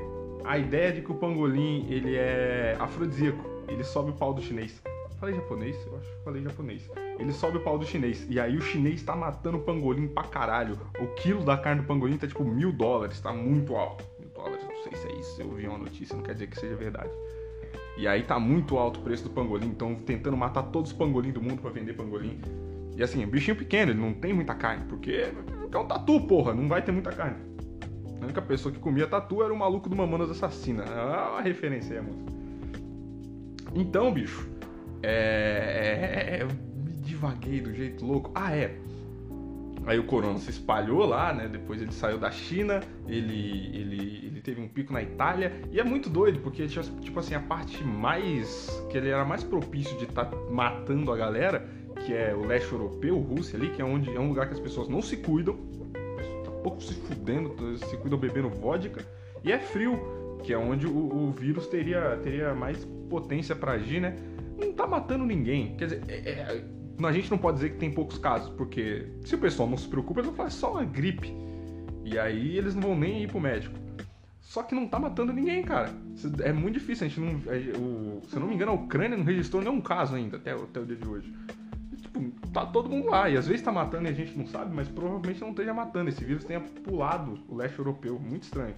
a 0.45 0.59
ideia 0.59 0.93
de 0.93 1.01
que 1.01 1.11
o 1.11 1.15
pangolim 1.15 1.87
ele 1.91 2.15
é 2.15 2.77
afrodisíaco, 2.79 3.43
ele 3.69 3.83
sobe 3.83 4.11
o 4.11 4.15
pau 4.15 4.33
do 4.33 4.43
chinês. 4.43 4.81
Falei 5.25 5.37
japonês? 5.37 5.87
Eu 5.87 5.97
acho 5.97 6.11
que 6.11 6.23
falei 6.23 6.43
japonês. 6.43 6.91
Ele 7.19 7.33
sobe 7.33 7.57
o 7.57 7.61
pau 7.61 7.79
do 7.79 7.87
chinês. 7.87 8.27
E 8.29 8.39
aí 8.39 8.59
o 8.59 8.61
chinês 8.61 9.03
tá 9.03 9.17
matando 9.17 9.57
o 9.57 9.61
pangolim 9.63 10.07
pra 10.07 10.25
caralho. 10.25 10.79
O 11.01 11.07
quilo 11.15 11.43
da 11.43 11.57
carne 11.57 11.81
do 11.81 11.87
pangolim 11.87 12.19
tá 12.19 12.27
tipo 12.27 12.45
mil 12.45 12.71
dólares, 12.71 13.23
tá 13.23 13.33
muito 13.33 13.75
alto. 13.75 14.05
Mil 14.19 14.29
dólares, 14.29 14.63
não 14.63 14.83
sei 14.83 14.95
se 14.95 15.09
é 15.09 15.19
isso. 15.19 15.41
Eu 15.41 15.49
vi 15.53 15.67
uma 15.67 15.79
notícia, 15.79 16.15
não 16.15 16.23
quer 16.23 16.35
dizer 16.35 16.49
que 16.49 16.61
seja 16.61 16.77
verdade. 16.77 17.09
E 17.97 18.07
aí 18.07 18.23
tá 18.23 18.39
muito 18.39 18.77
alto 18.77 19.01
o 19.01 19.03
preço 19.03 19.25
do 19.25 19.31
pangolim, 19.31 19.69
então 19.69 19.95
tentando 19.95 20.37
matar 20.37 20.65
todos 20.65 20.91
os 20.91 20.97
pangolim 20.97 21.33
do 21.33 21.41
mundo 21.41 21.63
para 21.63 21.71
vender 21.71 21.95
pangolim. 21.95 22.39
E 22.95 23.03
assim, 23.03 23.23
é 23.23 23.27
um 23.27 23.31
bichinho 23.31 23.57
pequeno, 23.57 23.93
ele 23.93 24.01
não 24.01 24.13
tem 24.13 24.35
muita 24.35 24.55
carne, 24.55 24.85
porque 24.91 25.33
é 25.73 25.79
um 25.79 25.87
tatu, 25.87 26.21
porra, 26.27 26.53
não 26.53 26.69
vai 26.69 26.83
ter 26.83 26.93
muita 26.93 27.11
carne. 27.11 27.39
A 28.21 28.25
única 28.25 28.43
pessoa 28.43 28.71
que 28.71 28.79
comia 28.79 29.07
tatu 29.07 29.43
era 29.43 29.55
o 29.55 29.57
maluco 29.57 29.89
do 29.89 29.97
Mamonas 29.97 30.31
Assassina. 30.31 30.85
Ah, 30.85 31.39
a 31.39 31.41
referência 31.41 31.95
aí, 31.95 31.99
a 31.99 32.03
música. 32.03 32.35
Então, 33.75 34.13
bicho, 34.13 34.54
é, 35.05 36.39
é, 36.39 36.41
é, 36.41 36.45
me 36.45 36.93
divaguei 37.03 37.61
do 37.61 37.73
jeito 37.75 38.05
louco. 38.05 38.31
Ah, 38.35 38.55
é. 38.55 38.77
Aí 39.87 39.99
o 39.99 40.05
corona 40.05 40.39
se 40.39 40.51
espalhou 40.51 41.05
lá, 41.05 41.33
né? 41.33 41.47
Depois 41.47 41.83
ele 41.83 41.93
saiu 41.93 42.19
da 42.19 42.31
China, 42.31 42.81
ele, 43.07 43.71
ele, 43.77 44.27
ele 44.27 44.41
teve 44.41 44.61
um 44.61 44.69
pico 44.69 44.93
na 44.93 45.03
Itália. 45.03 45.53
E 45.71 45.79
é 45.79 45.85
muito 45.85 46.09
doido, 46.09 46.41
porque 46.41 46.67
tipo 46.67 47.21
assim, 47.21 47.35
a 47.35 47.41
parte 47.41 47.85
mais. 47.85 48.69
que 48.91 48.97
ele 48.97 49.11
era 49.11 49.25
mais 49.25 49.45
propício 49.45 49.97
de 49.99 50.05
estar 50.05 50.25
tá 50.25 50.37
matando 50.51 51.13
a 51.13 51.17
galera 51.17 51.85
que 52.05 52.13
é 52.13 52.35
o 52.35 52.45
leste 52.45 52.73
europeu, 52.73 53.19
Rússia 53.19 53.59
ali, 53.59 53.71
que 53.71 53.81
é 53.81 53.85
onde 53.85 54.15
é 54.15 54.21
um 54.21 54.29
lugar 54.29 54.47
que 54.47 54.55
as 54.55 54.61
pessoas 54.61 54.89
não 54.89 55.01
se 55.01 55.17
cuidam, 55.17 55.57
tá 56.45 56.51
pouco 56.63 56.83
se 56.83 56.95
fudendo, 56.95 57.79
se 57.79 57.97
cuidam 57.97 58.19
bebendo 58.19 58.49
vodka, 58.49 59.05
e 59.43 59.53
é 59.53 59.59
frio, 59.59 59.99
que 60.43 60.53
é 60.53 60.59
onde 60.59 60.87
o, 60.87 60.91
o 60.91 61.31
vírus 61.31 61.67
teria, 61.67 62.19
teria 62.23 62.55
mais 62.55 62.85
potência 63.09 63.55
para 63.55 63.73
agir, 63.73 64.01
né? 64.01 64.17
Não 64.59 64.73
tá 64.73 64.87
matando 64.87 65.25
ninguém. 65.25 65.77
Quer 65.77 65.85
dizer, 65.85 66.03
é, 66.09 66.15
é, 66.15 66.65
a 67.03 67.13
gente 67.13 67.31
não 67.31 67.39
pode 67.39 67.57
dizer 67.57 67.71
que 67.71 67.79
tem 67.79 67.91
poucos 67.91 68.19
casos, 68.19 68.51
porque 68.51 69.09
se 69.25 69.35
o 69.35 69.39
pessoal 69.39 69.69
não 69.69 69.77
se 69.77 69.89
preocupa, 69.89 70.21
eles 70.21 70.27
vão 70.27 70.37
falar 70.37 70.49
é 70.49 70.53
só 70.53 70.73
uma 70.73 70.85
gripe. 70.85 71.35
E 72.05 72.19
aí 72.19 72.57
eles 72.57 72.75
não 72.75 72.83
vão 72.83 72.97
nem 72.97 73.23
ir 73.23 73.29
pro 73.29 73.41
médico. 73.41 73.79
Só 74.41 74.63
que 74.63 74.75
não 74.75 74.87
tá 74.87 74.99
matando 74.99 75.33
ninguém, 75.33 75.63
cara. 75.63 75.91
É 76.43 76.53
muito 76.53 76.75
difícil. 76.75 77.07
A 77.07 77.09
gente 77.09 77.21
não, 77.21 77.35
o, 77.81 78.23
se 78.29 78.37
eu 78.37 78.41
não 78.41 78.49
me 78.49 78.55
engano, 78.55 78.73
a 78.73 78.75
Ucrânia 78.75 79.17
não 79.17 79.25
registrou 79.25 79.63
nenhum 79.63 79.81
caso 79.81 80.15
ainda 80.15 80.37
até, 80.37 80.53
até 80.53 80.81
o 80.81 80.85
dia 80.85 80.97
de 80.97 81.09
hoje 81.09 81.33
tipo, 82.15 82.51
tá 82.51 82.65
todo 82.65 82.89
mundo 82.89 83.09
lá. 83.09 83.29
E 83.29 83.37
às 83.37 83.47
vezes 83.47 83.63
tá 83.63 83.73
matando 83.73 84.07
e 84.07 84.11
a 84.11 84.15
gente 84.15 84.37
não 84.37 84.47
sabe, 84.47 84.75
mas 84.75 84.89
provavelmente 84.89 85.41
não 85.41 85.51
esteja 85.51 85.75
matando. 85.75 86.09
Esse 86.09 86.25
vírus 86.25 86.45
tenha 86.45 86.61
pulado 86.61 87.39
o 87.49 87.57
leste 87.57 87.79
europeu. 87.79 88.19
Muito 88.19 88.45
estranho. 88.45 88.75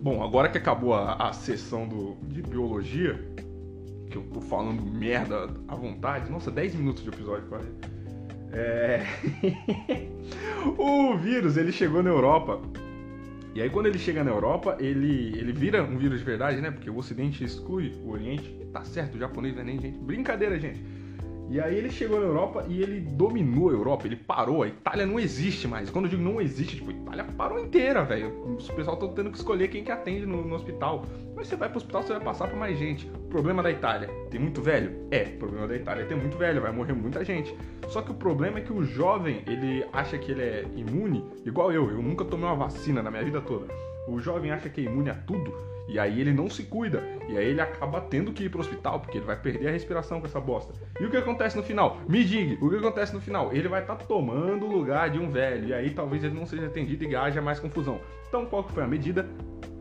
Bom, 0.00 0.22
agora 0.22 0.48
que 0.48 0.58
acabou 0.58 0.94
a, 0.94 1.14
a 1.28 1.32
sessão 1.32 1.86
do, 1.86 2.16
de 2.22 2.42
biologia, 2.42 3.20
que 4.10 4.16
eu 4.16 4.22
tô 4.32 4.40
falando 4.40 4.82
merda 4.82 5.48
à 5.68 5.74
vontade, 5.74 6.30
nossa, 6.30 6.50
10 6.50 6.74
minutos 6.74 7.02
de 7.02 7.10
episódio 7.10 7.46
quase. 7.48 7.68
É... 8.52 9.04
o 10.78 11.16
vírus, 11.18 11.56
ele 11.56 11.70
chegou 11.70 12.02
na 12.02 12.10
Europa 12.10 12.60
e 13.54 13.60
aí 13.60 13.68
quando 13.68 13.86
ele 13.86 13.98
chega 13.98 14.22
na 14.22 14.30
Europa, 14.30 14.76
ele, 14.78 15.36
ele 15.36 15.52
vira 15.52 15.82
um 15.82 15.98
vírus 15.98 16.20
de 16.20 16.24
verdade, 16.24 16.60
né? 16.60 16.70
Porque 16.70 16.88
o 16.88 16.96
Ocidente 16.96 17.42
exclui 17.42 17.92
o 18.04 18.10
Oriente. 18.10 18.48
Tá 18.72 18.84
certo, 18.84 19.16
o 19.16 19.18
japonês 19.18 19.54
não 19.54 19.62
é 19.62 19.64
nem 19.64 19.80
gente. 19.80 19.98
Brincadeira, 19.98 20.58
gente. 20.58 20.80
E 21.50 21.60
aí 21.60 21.76
ele 21.76 21.90
chegou 21.90 22.20
na 22.20 22.26
Europa 22.26 22.64
e 22.68 22.80
ele 22.80 23.00
dominou 23.00 23.70
a 23.70 23.72
Europa, 23.72 24.06
ele 24.06 24.14
parou. 24.14 24.62
A 24.62 24.68
Itália 24.68 25.04
não 25.04 25.18
existe 25.18 25.66
mais. 25.66 25.90
Quando 25.90 26.04
eu 26.04 26.10
digo 26.12 26.22
não 26.22 26.40
existe, 26.40 26.76
tipo, 26.76 26.92
Itália 27.10 27.24
parou 27.36 27.58
inteira, 27.58 28.04
velho. 28.04 28.54
Os 28.56 28.70
pessoal 28.70 28.94
estão 28.94 29.12
tendo 29.12 29.30
que 29.30 29.36
escolher 29.36 29.68
quem 29.68 29.82
que 29.82 29.90
atende 29.90 30.24
no, 30.24 30.44
no, 30.44 30.54
hospital. 30.54 31.04
Mas 31.34 31.48
você 31.48 31.56
vai 31.56 31.68
pro 31.68 31.78
hospital, 31.78 32.02
você 32.02 32.12
vai 32.12 32.22
passar 32.22 32.46
por 32.46 32.56
mais 32.56 32.78
gente. 32.78 33.10
problema 33.28 33.62
da 33.62 33.70
Itália, 33.70 34.08
tem 34.30 34.40
muito 34.40 34.62
velho? 34.62 35.08
É, 35.10 35.24
problema 35.24 35.66
da 35.66 35.74
Itália 35.74 36.06
ter 36.06 36.14
muito 36.14 36.38
velho, 36.38 36.60
vai 36.60 36.72
morrer 36.72 36.92
muita 36.92 37.24
gente. 37.24 37.56
Só 37.88 38.00
que 38.00 38.12
o 38.12 38.14
problema 38.14 38.58
é 38.58 38.60
que 38.62 38.72
o 38.72 38.82
jovem, 38.82 39.42
ele 39.46 39.84
acha 39.92 40.16
que 40.18 40.30
ele 40.30 40.42
é 40.42 40.64
imune, 40.76 41.24
igual 41.44 41.72
eu. 41.72 41.90
Eu 41.90 42.00
nunca 42.00 42.24
tomei 42.24 42.46
uma 42.46 42.54
vacina 42.54 43.02
na 43.02 43.10
minha 43.10 43.24
vida 43.24 43.40
toda. 43.40 43.66
O 44.06 44.20
jovem 44.20 44.52
acha 44.52 44.68
que 44.68 44.80
é 44.80 44.84
imune 44.84 45.10
a 45.10 45.14
tudo 45.14 45.52
e 45.90 45.98
aí 45.98 46.20
ele 46.20 46.32
não 46.32 46.48
se 46.48 46.62
cuida. 46.62 47.02
E 47.28 47.36
aí 47.36 47.46
ele 47.46 47.60
acaba 47.60 48.00
tendo 48.00 48.32
que 48.32 48.44
ir 48.44 48.48
pro 48.48 48.60
hospital, 48.60 49.00
porque 49.00 49.18
ele 49.18 49.26
vai 49.26 49.36
perder 49.36 49.68
a 49.68 49.72
respiração 49.72 50.20
com 50.20 50.26
essa 50.26 50.40
bosta. 50.40 50.72
E 51.00 51.04
o 51.04 51.10
que 51.10 51.16
acontece 51.16 51.56
no 51.56 51.62
final? 51.62 52.00
Me 52.08 52.24
diga, 52.24 52.64
o 52.64 52.70
que 52.70 52.76
acontece 52.76 53.12
no 53.12 53.20
final? 53.20 53.52
Ele 53.52 53.68
vai 53.68 53.82
estar 53.82 53.96
tá 53.96 54.04
tomando 54.04 54.66
o 54.66 54.72
lugar 54.72 55.10
de 55.10 55.18
um 55.18 55.30
velho. 55.30 55.68
E 55.68 55.74
aí 55.74 55.90
talvez 55.90 56.22
ele 56.22 56.34
não 56.34 56.46
seja 56.46 56.66
atendido 56.66 57.04
e 57.04 57.16
haja 57.16 57.42
mais 57.42 57.58
confusão. 57.58 58.00
Então 58.28 58.46
qual 58.46 58.62
que 58.62 58.72
foi 58.72 58.84
a 58.84 58.86
medida? 58.86 59.28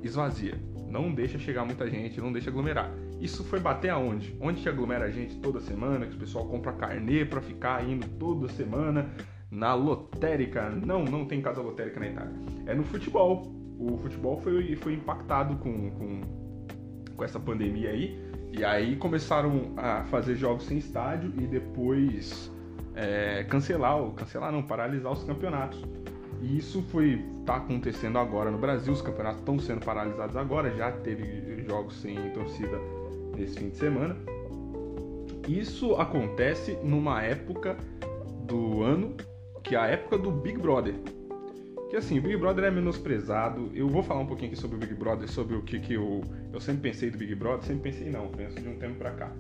Esvazia. 0.02 0.56
Não 0.88 1.14
deixa 1.14 1.38
chegar 1.38 1.64
muita 1.64 1.88
gente, 1.88 2.20
não 2.20 2.34
deixa 2.34 2.50
aglomerar. 2.50 2.92
Isso 3.22 3.44
foi 3.44 3.60
bater 3.60 3.90
aonde? 3.90 4.36
Onde 4.42 4.64
que 4.64 4.70
aglomera 4.70 5.06
a 5.06 5.12
gente 5.12 5.36
toda 5.38 5.60
semana, 5.60 6.08
que 6.08 6.16
o 6.16 6.20
pessoal 6.20 6.46
compra 6.48 6.74
carnê 6.74 7.24
para 7.24 7.42
ficar 7.42 7.88
indo 7.88 8.08
toda 8.18 8.48
semana 8.48 9.08
na 9.52 9.76
lotérica. 9.76 10.70
Não, 10.70 11.04
não 11.04 11.26
tem 11.26 11.42
casa 11.42 11.62
lotérica 11.62 12.00
na 12.00 12.08
Itália. 12.08 12.34
É 12.66 12.74
no 12.74 12.84
futebol. 12.84 13.54
O 13.80 13.98
futebol 13.98 14.42
foi, 14.42 14.76
foi 14.76 14.94
impactado 14.94 15.56
com, 15.56 15.90
com, 15.92 16.22
com 17.16 17.24
essa 17.24 17.40
pandemia 17.40 17.92
aí. 17.92 18.20
E 18.52 18.66
aí 18.66 18.96
começaram 18.98 19.74
a 19.78 20.04
fazer 20.06 20.36
jogos 20.36 20.66
sem 20.66 20.78
estádio 20.78 21.32
e 21.38 21.48
depois 21.48 22.52
é, 22.96 23.46
cancelar, 23.46 23.98
cancelar 24.12 24.52
não, 24.52 24.62
paralisar 24.62 25.12
os 25.12 25.24
campeonatos. 25.24 25.82
E 26.42 26.58
isso 26.58 26.82
foi 26.84 27.24
tá 27.46 27.58
acontecendo 27.58 28.18
agora 28.18 28.52
no 28.52 28.58
Brasil, 28.58 28.94
os 28.94 29.02
campeonatos 29.02 29.40
estão 29.40 29.60
sendo 29.60 29.84
paralisados 29.84 30.36
agora, 30.36 30.70
já 30.76 30.92
teve 30.92 31.64
jogos 31.68 31.96
sem 32.02 32.16
torcida 32.32 32.80
nesse 33.36 33.60
fim 33.60 33.70
de 33.70 33.78
semana. 33.78 34.16
Isso 35.48 35.96
acontece 35.96 36.78
numa 36.84 37.24
época 37.24 37.78
do 38.46 38.84
ano 38.84 39.16
que 39.64 39.76
é 39.76 39.80
a 39.80 39.88
época 39.88 40.18
do 40.18 40.32
Big 40.32 40.58
Brother. 40.58 40.96
Que 41.90 41.96
assim, 41.96 42.20
o 42.20 42.22
Big 42.22 42.38
Brother 42.38 42.66
é 42.66 42.72
menosprezado. 42.72 43.72
Eu 43.74 43.88
vou 43.88 44.04
falar 44.04 44.22
um 44.22 44.28
pouquinho 44.28 44.52
aqui 44.52 44.62
sobre 44.62 44.78
o 44.78 44.80
Big 44.80 44.94
Brother, 44.94 45.28
sobre 45.30 45.56
o 45.56 45.64
que, 45.64 45.80
que 45.80 45.94
eu, 45.94 46.22
eu 46.54 46.60
sempre 46.60 46.90
pensei 46.90 47.10
do 47.10 47.18
Big 47.18 47.34
Brother, 47.36 47.66
sempre 47.66 47.92
pensei 47.92 48.10
não, 48.10 48.28
penso 48.28 48.60
de 48.62 48.70
um 48.70 48.78
tempo 48.78 48.96
pra 48.96 49.12
cá 49.12 49.32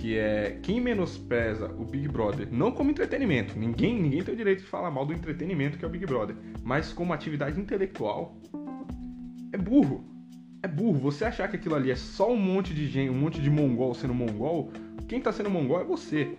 que 0.00 0.16
é 0.16 0.58
quem 0.62 0.80
menospreza 0.80 1.66
o 1.78 1.84
Big 1.84 2.08
Brother, 2.08 2.48
não 2.50 2.72
como 2.72 2.90
entretenimento, 2.90 3.58
ninguém, 3.58 4.00
ninguém 4.00 4.22
tem 4.22 4.32
o 4.32 4.36
direito 4.36 4.60
de 4.60 4.66
falar 4.66 4.90
mal 4.90 5.04
do 5.04 5.12
entretenimento 5.12 5.76
que 5.76 5.84
é 5.84 5.88
o 5.88 5.90
Big 5.90 6.06
Brother, 6.06 6.34
mas 6.64 6.90
como 6.90 7.12
atividade 7.12 7.60
intelectual, 7.60 8.34
é 9.52 9.58
burro. 9.58 10.04
É 10.62 10.68
burro. 10.68 10.98
Você 11.00 11.24
achar 11.24 11.48
que 11.48 11.56
aquilo 11.56 11.74
ali 11.74 11.90
é 11.90 11.96
só 11.96 12.32
um 12.32 12.36
monte 12.36 12.72
de 12.72 12.86
gente, 12.86 13.10
um 13.10 13.18
monte 13.18 13.42
de 13.42 13.50
mongol 13.50 13.94
sendo 13.94 14.14
mongol, 14.14 14.72
quem 15.06 15.20
tá 15.20 15.32
sendo 15.32 15.50
mongol 15.50 15.80
é 15.80 15.84
você. 15.84 16.34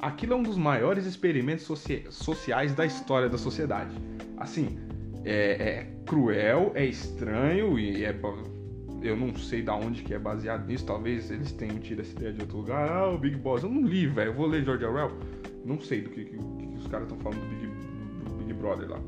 Aquilo 0.00 0.32
é 0.32 0.36
um 0.36 0.42
dos 0.42 0.56
maiores 0.56 1.04
experimentos 1.04 1.64
soci 1.64 2.04
sociais 2.08 2.74
da 2.74 2.86
história 2.86 3.28
da 3.28 3.36
sociedade. 3.36 3.94
Assim, 4.36 4.78
é, 5.24 5.34
é 5.34 5.86
cruel, 6.06 6.72
é 6.74 6.84
estranho 6.84 7.78
e 7.78 8.04
é 8.04 8.12
eu 9.02 9.16
não 9.16 9.34
sei 9.34 9.62
da 9.62 9.74
onde 9.74 10.02
que 10.02 10.14
é 10.14 10.18
baseado 10.18 10.66
nisso, 10.66 10.86
talvez 10.86 11.30
eles 11.30 11.50
tenham 11.52 11.78
tido 11.78 12.00
essa 12.00 12.12
ideia 12.12 12.32
de 12.32 12.40
outro 12.40 12.58
lugar. 12.58 12.88
Ah, 12.88 13.10
o 13.10 13.18
Big 13.18 13.36
Boss, 13.36 13.62
eu 13.62 13.68
não 13.68 13.82
li, 13.82 14.06
velho, 14.06 14.30
eu 14.30 14.34
vou 14.34 14.46
ler 14.46 14.64
George 14.64 14.84
Orwell. 14.84 15.10
Não 15.64 15.80
sei 15.80 16.02
do 16.02 16.10
que, 16.10 16.24
que, 16.24 16.36
que 16.36 16.76
os 16.76 16.86
caras 16.86 17.08
estão 17.08 17.18
falando 17.18 17.40
do 17.40 17.48
Big, 17.48 17.66
do 18.24 18.36
Big 18.36 18.52
Brother 18.54 18.88
lá. 18.88 19.00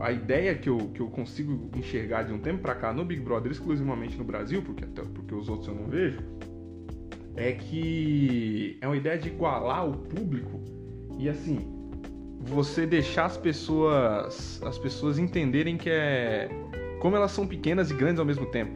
A 0.00 0.10
ideia 0.10 0.56
que 0.56 0.68
eu, 0.68 0.78
que 0.92 1.00
eu 1.00 1.06
consigo 1.06 1.70
enxergar 1.76 2.24
de 2.24 2.32
um 2.32 2.38
tempo 2.40 2.60
pra 2.60 2.74
cá 2.74 2.92
no 2.92 3.04
Big 3.04 3.22
Brother, 3.22 3.52
exclusivamente 3.52 4.18
no 4.18 4.24
Brasil, 4.24 4.60
porque, 4.62 4.84
até, 4.84 5.02
porque 5.02 5.34
os 5.34 5.48
outros 5.48 5.68
eu 5.68 5.74
não 5.74 5.86
vejo, 5.86 6.18
é 7.36 7.52
que 7.52 8.76
é 8.80 8.86
uma 8.86 8.96
ideia 8.96 9.16
de 9.16 9.28
igualar 9.28 9.88
o 9.88 9.96
público 9.96 10.60
e 11.18 11.28
assim 11.28 11.73
você 12.44 12.86
deixar 12.86 13.26
as 13.26 13.36
pessoas 13.36 14.62
as 14.62 14.78
pessoas 14.78 15.18
entenderem 15.18 15.76
que 15.76 15.90
é 15.90 16.48
como 17.00 17.16
elas 17.16 17.32
são 17.32 17.46
pequenas 17.46 17.90
e 17.90 17.94
grandes 17.94 18.18
ao 18.18 18.24
mesmo 18.24 18.46
tempo. 18.46 18.72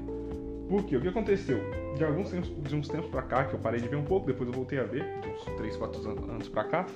Por 0.68 0.84
quê? 0.84 0.96
O 0.96 1.00
que 1.00 1.08
aconteceu? 1.08 1.58
De 1.96 2.04
alguns 2.04 2.30
tempos, 2.30 2.50
de 2.62 2.76
uns 2.76 2.86
tempos 2.88 3.08
pra 3.10 3.22
cá, 3.22 3.44
que 3.44 3.54
eu 3.54 3.58
parei 3.58 3.80
de 3.80 3.88
ver 3.88 3.96
um 3.96 4.04
pouco, 4.04 4.26
depois 4.26 4.48
eu 4.48 4.54
voltei 4.54 4.78
a 4.78 4.84
ver, 4.84 5.02
uns 5.26 5.56
3, 5.56 5.76
4 5.76 6.30
anos 6.30 6.48
pra 6.48 6.64
cá, 6.64 6.86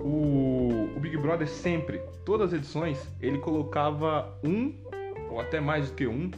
o, 0.00 0.88
o 0.96 1.00
Big 1.00 1.16
Brother 1.16 1.48
sempre, 1.48 2.00
todas 2.24 2.48
as 2.48 2.58
edições, 2.58 3.04
ele 3.20 3.38
colocava 3.38 4.32
um, 4.44 4.72
ou 5.28 5.40
até 5.40 5.60
mais 5.60 5.90
do 5.90 5.96
que 5.96 6.06
um, 6.06 6.30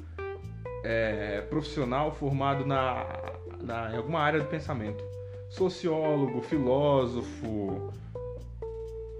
é, 0.82 1.42
profissional 1.42 2.12
formado 2.12 2.64
na, 2.64 3.06
na, 3.60 3.92
em 3.92 3.96
alguma 3.96 4.20
área 4.20 4.40
do 4.40 4.46
pensamento. 4.46 5.04
Sociólogo, 5.50 6.40
filósofo, 6.40 7.92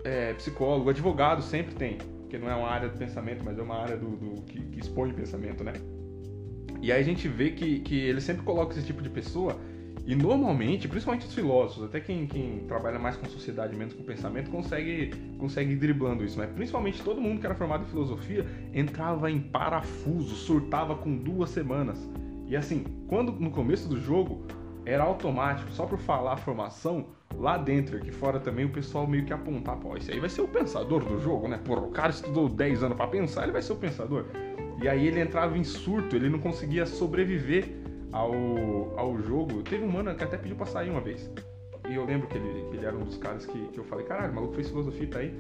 é, 0.05 0.35
psicólogo, 0.35 0.91
advogado 0.91 1.43
sempre 1.43 1.75
tem 1.75 1.99
porque 2.33 2.43
não 2.43 2.51
é 2.51 2.55
uma 2.55 2.69
área 2.69 2.89
do 2.89 2.97
pensamento, 2.97 3.45
mas 3.45 3.59
é 3.59 3.63
uma 3.63 3.77
área 3.77 3.95
do, 3.95 4.17
do 4.17 4.43
que, 4.43 4.59
que, 4.59 4.81
expõe 4.81 5.13
pensamento, 5.13 5.63
né? 5.63 5.75
E 6.81 6.91
aí 6.91 6.99
a 6.99 7.05
gente 7.05 7.29
vê 7.29 7.51
que, 7.51 7.81
que 7.81 7.95
ele 7.95 8.23
sempre 8.23 8.43
coloca 8.43 8.73
esse 8.73 8.87
tipo 8.87 9.03
de 9.03 9.11
pessoa, 9.11 9.55
e 10.07 10.17
normalmente, 10.17 10.89
principalmente 10.89 11.27
os 11.27 11.35
filósofos, 11.35 11.85
até 11.85 12.01
quem, 12.01 12.27
quem 12.27 12.61
trabalha 12.67 12.99
mais 12.99 13.17
com 13.19 13.27
sociedade, 13.27 13.77
menos 13.77 13.93
com 13.93 14.03
pensamento, 14.03 14.51
consegue, 14.51 15.11
consegue 15.37 15.73
ir 15.73 15.77
driblando 15.77 16.25
isso, 16.25 16.39
mas 16.39 16.49
principalmente 16.51 17.03
todo 17.03 17.21
mundo 17.21 17.39
que 17.39 17.45
era 17.45 17.55
formado 17.55 17.85
em 17.85 17.89
filosofia 17.89 18.47
entrava 18.73 19.31
em 19.31 19.39
parafuso, 19.39 20.35
surtava 20.35 20.95
com 20.95 21.15
duas 21.15 21.51
semanas. 21.51 21.99
E 22.47 22.57
assim, 22.57 22.83
quando 23.09 23.33
no 23.33 23.51
começo 23.51 23.87
do 23.87 24.01
jogo 24.01 24.47
era 24.87 25.05
automático, 25.05 25.71
só 25.71 25.85
por 25.85 25.99
falar 25.99 26.33
a 26.33 26.37
formação, 26.39 27.09
lá 27.39 27.57
dentro, 27.59 27.97
aqui 27.97 28.11
fora 28.11 28.39
também, 28.39 28.65
o 28.65 28.71
pessoal 28.71 29.07
meio 29.07 29.25
que 29.25 29.33
apontar, 29.33 29.77
pô, 29.77 29.97
esse 29.97 30.11
aí 30.13 30.21
vai 30.21 30.29
ser 30.29 30.43
o 30.43 30.49
pensador 30.49 31.05
do 31.05 31.21
jogo, 31.21 31.49
né? 31.49 31.59
Pô, 31.65 31.75
o 31.75 31.91
cara 31.91 32.11
estudou 32.11 32.49
10 32.49 32.83
anos 32.85 32.97
para 32.97 33.07
pensar, 33.07 33.45
ele 33.45 33.53
vai 33.53 33.63
ser 33.63 33.73
o 33.73 33.77
pensador. 33.77 34.27
E 34.81 34.89
aí 34.89 35.07
ele 35.07 35.21
entrava 35.21 35.57
em 35.57 35.65
surto, 35.65 36.17
ele 36.17 36.29
não 36.29 36.39
conseguia 36.39 36.87
sobreviver 36.87 37.69
ao, 38.13 38.33
ao 38.99 39.19
jogo. 39.21 39.63
Teve 39.63 39.85
um 39.85 39.91
mano 39.91 40.15
que 40.15 40.25
até 40.25 40.37
pediu 40.37 40.57
pra 40.57 40.67
sair 40.67 40.91
uma 40.91 41.01
vez. 41.01 41.31
E 41.89 41.95
eu 41.95 42.05
lembro 42.05 42.29
que 42.29 42.37
ele, 42.37 42.65
que 42.71 42.77
ele 42.77 42.87
era 42.87 42.97
um 42.97 43.05
dos 43.05 43.17
caras 43.17 43.47
que, 43.47 43.59
que 43.69 43.79
eu 43.79 43.85
falei, 43.85 44.05
caralho, 44.07 44.33
o 44.33 44.35
maluco 44.35 44.55
fez 44.55 44.69
filosofia, 44.69 45.07
tá 45.09 45.19
aí. 45.19 45.35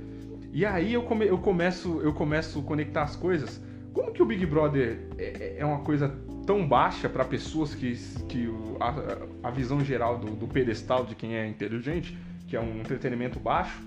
E 0.52 0.66
aí 0.66 0.92
eu, 0.92 1.02
come, 1.02 1.26
eu, 1.26 1.38
começo, 1.38 2.00
eu 2.02 2.12
começo 2.12 2.58
a 2.58 2.62
conectar 2.62 3.02
as 3.02 3.16
coisas. 3.16 3.60
Como 3.92 4.12
que 4.12 4.22
o 4.22 4.26
Big 4.26 4.44
Brother 4.46 4.98
é, 5.18 5.56
é 5.58 5.64
uma 5.64 5.80
coisa 5.80 6.14
tão 6.46 6.66
baixa 6.66 7.08
para 7.08 7.24
pessoas 7.24 7.74
que, 7.74 7.94
que 8.28 8.48
a, 8.80 9.48
a 9.48 9.50
visão 9.50 9.84
geral 9.84 10.18
do, 10.18 10.32
do, 10.32 10.48
pedestal 10.48 11.04
de 11.04 11.14
quem 11.14 11.36
é 11.36 11.46
inteligente, 11.46 12.16
que 12.48 12.56
é 12.56 12.60
um 12.60 12.80
entretenimento 12.80 13.38
baixo, 13.38 13.80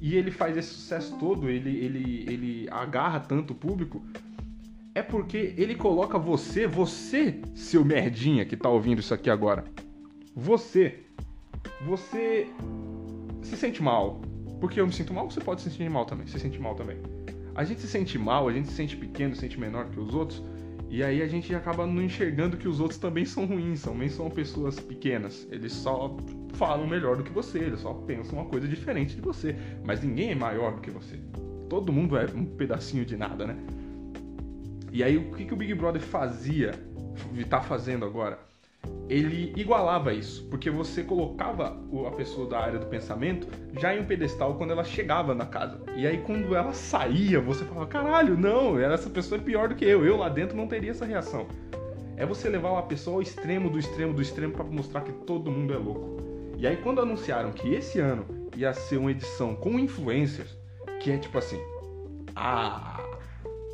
e 0.00 0.16
ele 0.16 0.30
faz 0.30 0.56
esse 0.56 0.68
sucesso 0.68 1.16
todo, 1.18 1.48
ele, 1.48 1.76
ele, 1.76 2.24
ele 2.28 2.68
agarra 2.70 3.20
tanto 3.20 3.52
o 3.52 3.56
público, 3.56 4.02
é 4.94 5.02
porque 5.02 5.54
ele 5.56 5.74
coloca 5.74 6.18
você, 6.18 6.66
você, 6.66 7.40
seu 7.54 7.84
merdinha 7.84 8.44
que 8.44 8.56
tá 8.56 8.68
ouvindo 8.68 8.98
isso 8.98 9.14
aqui 9.14 9.30
agora, 9.30 9.64
você, 10.34 11.00
você 11.82 12.48
se 13.42 13.56
sente 13.56 13.82
mal. 13.82 14.20
Porque 14.60 14.78
eu 14.78 14.86
me 14.86 14.92
sinto 14.92 15.14
mal, 15.14 15.30
você 15.30 15.40
pode 15.40 15.62
se 15.62 15.70
sentir 15.70 15.88
mal 15.88 16.04
também, 16.04 16.26
se 16.26 16.38
sente 16.38 16.58
mal 16.60 16.74
também. 16.74 16.98
A 17.54 17.64
gente 17.64 17.80
se 17.80 17.88
sente 17.88 18.18
mal, 18.18 18.46
a 18.46 18.52
gente 18.52 18.68
se 18.68 18.74
sente 18.74 18.96
pequeno, 18.96 19.34
se 19.34 19.40
sente 19.40 19.58
menor 19.58 19.86
que 19.86 19.98
os 19.98 20.14
outros, 20.14 20.42
e 20.90 21.04
aí 21.04 21.22
a 21.22 21.28
gente 21.28 21.54
acaba 21.54 21.86
não 21.86 22.02
enxergando 22.02 22.56
que 22.56 22.66
os 22.66 22.80
outros 22.80 22.98
também 22.98 23.24
são 23.24 23.46
ruins, 23.46 23.80
também 23.80 24.08
são 24.08 24.28
pessoas 24.28 24.80
pequenas. 24.80 25.46
Eles 25.48 25.72
só 25.72 26.16
falam 26.54 26.84
melhor 26.84 27.16
do 27.16 27.22
que 27.22 27.30
você, 27.30 27.60
eles 27.60 27.78
só 27.78 27.94
pensam 27.94 28.40
uma 28.40 28.46
coisa 28.46 28.66
diferente 28.66 29.14
de 29.14 29.20
você. 29.20 29.54
Mas 29.84 30.02
ninguém 30.02 30.32
é 30.32 30.34
maior 30.34 30.74
do 30.74 30.80
que 30.80 30.90
você. 30.90 31.16
Todo 31.68 31.92
mundo 31.92 32.16
é 32.16 32.26
um 32.34 32.44
pedacinho 32.44 33.04
de 33.04 33.16
nada, 33.16 33.46
né? 33.46 33.56
E 34.92 35.04
aí 35.04 35.16
o 35.16 35.30
que, 35.30 35.44
que 35.44 35.54
o 35.54 35.56
Big 35.56 35.72
Brother 35.74 36.02
fazia, 36.02 36.72
tá 37.48 37.60
fazendo 37.60 38.04
agora? 38.04 38.49
Ele 39.10 39.52
igualava 39.56 40.14
isso, 40.14 40.46
porque 40.48 40.70
você 40.70 41.02
colocava 41.02 41.76
a 42.06 42.10
pessoa 42.12 42.48
da 42.48 42.60
área 42.60 42.78
do 42.78 42.86
pensamento 42.86 43.48
já 43.76 43.92
em 43.92 44.00
um 44.00 44.04
pedestal 44.04 44.54
quando 44.54 44.70
ela 44.70 44.84
chegava 44.84 45.34
na 45.34 45.44
casa. 45.44 45.80
E 45.96 46.06
aí 46.06 46.18
quando 46.18 46.54
ela 46.54 46.72
saía, 46.72 47.40
você 47.40 47.64
falava: 47.64 47.88
"Caralho, 47.88 48.38
não, 48.38 48.78
essa 48.78 49.10
pessoa 49.10 49.40
é 49.40 49.42
pior 49.42 49.68
do 49.68 49.74
que 49.74 49.84
eu. 49.84 50.06
Eu 50.06 50.16
lá 50.16 50.28
dentro 50.28 50.56
não 50.56 50.68
teria 50.68 50.92
essa 50.92 51.04
reação". 51.04 51.48
É 52.16 52.24
você 52.24 52.48
levar 52.48 52.70
uma 52.70 52.84
pessoa 52.84 53.16
ao 53.16 53.22
extremo 53.22 53.68
do 53.68 53.80
extremo 53.80 54.14
do 54.14 54.22
extremo 54.22 54.52
para 54.52 54.62
mostrar 54.64 55.00
que 55.00 55.12
todo 55.12 55.50
mundo 55.50 55.74
é 55.74 55.76
louco. 55.76 56.18
E 56.56 56.64
aí 56.64 56.76
quando 56.76 57.00
anunciaram 57.00 57.50
que 57.50 57.74
esse 57.74 57.98
ano 57.98 58.24
ia 58.56 58.72
ser 58.72 58.98
uma 58.98 59.10
edição 59.10 59.56
com 59.56 59.76
influencers, 59.76 60.56
que 61.00 61.10
é 61.10 61.18
tipo 61.18 61.36
assim, 61.36 61.58
a 62.36 63.04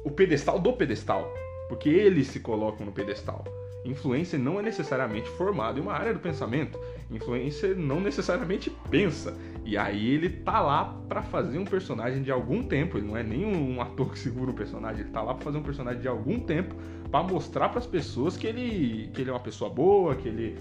o 0.02 0.10
pedestal 0.10 0.58
do 0.58 0.72
pedestal, 0.72 1.30
porque 1.68 1.90
eles 1.90 2.28
se 2.28 2.40
colocam 2.40 2.86
no 2.86 2.92
pedestal. 2.92 3.44
Influencer 3.90 4.38
não 4.38 4.58
é 4.58 4.62
necessariamente 4.62 5.28
formado 5.30 5.78
em 5.78 5.82
uma 5.82 5.92
área 5.92 6.12
do 6.12 6.18
pensamento. 6.18 6.78
Influencer 7.10 7.76
não 7.76 8.00
necessariamente 8.00 8.70
pensa. 8.90 9.36
E 9.64 9.76
aí 9.76 10.10
ele 10.10 10.28
tá 10.28 10.60
lá 10.60 10.96
para 11.08 11.22
fazer 11.22 11.58
um 11.58 11.64
personagem 11.64 12.22
de 12.22 12.30
algum 12.30 12.62
tempo. 12.62 12.98
Ele 12.98 13.06
não 13.06 13.16
é 13.16 13.22
nem 13.22 13.44
um 13.44 13.80
ator 13.80 14.12
que 14.12 14.18
segura 14.18 14.50
o 14.50 14.54
personagem. 14.54 15.02
Ele 15.02 15.10
tá 15.10 15.22
lá 15.22 15.34
para 15.34 15.44
fazer 15.44 15.58
um 15.58 15.62
personagem 15.62 16.00
de 16.00 16.08
algum 16.08 16.38
tempo 16.38 16.74
para 17.10 17.22
mostrar 17.22 17.68
para 17.68 17.78
as 17.78 17.86
pessoas 17.86 18.36
que 18.36 18.46
ele, 18.46 19.10
que 19.14 19.22
ele 19.22 19.30
é 19.30 19.32
uma 19.32 19.40
pessoa 19.40 19.70
boa, 19.70 20.14
que 20.16 20.28
ele 20.28 20.56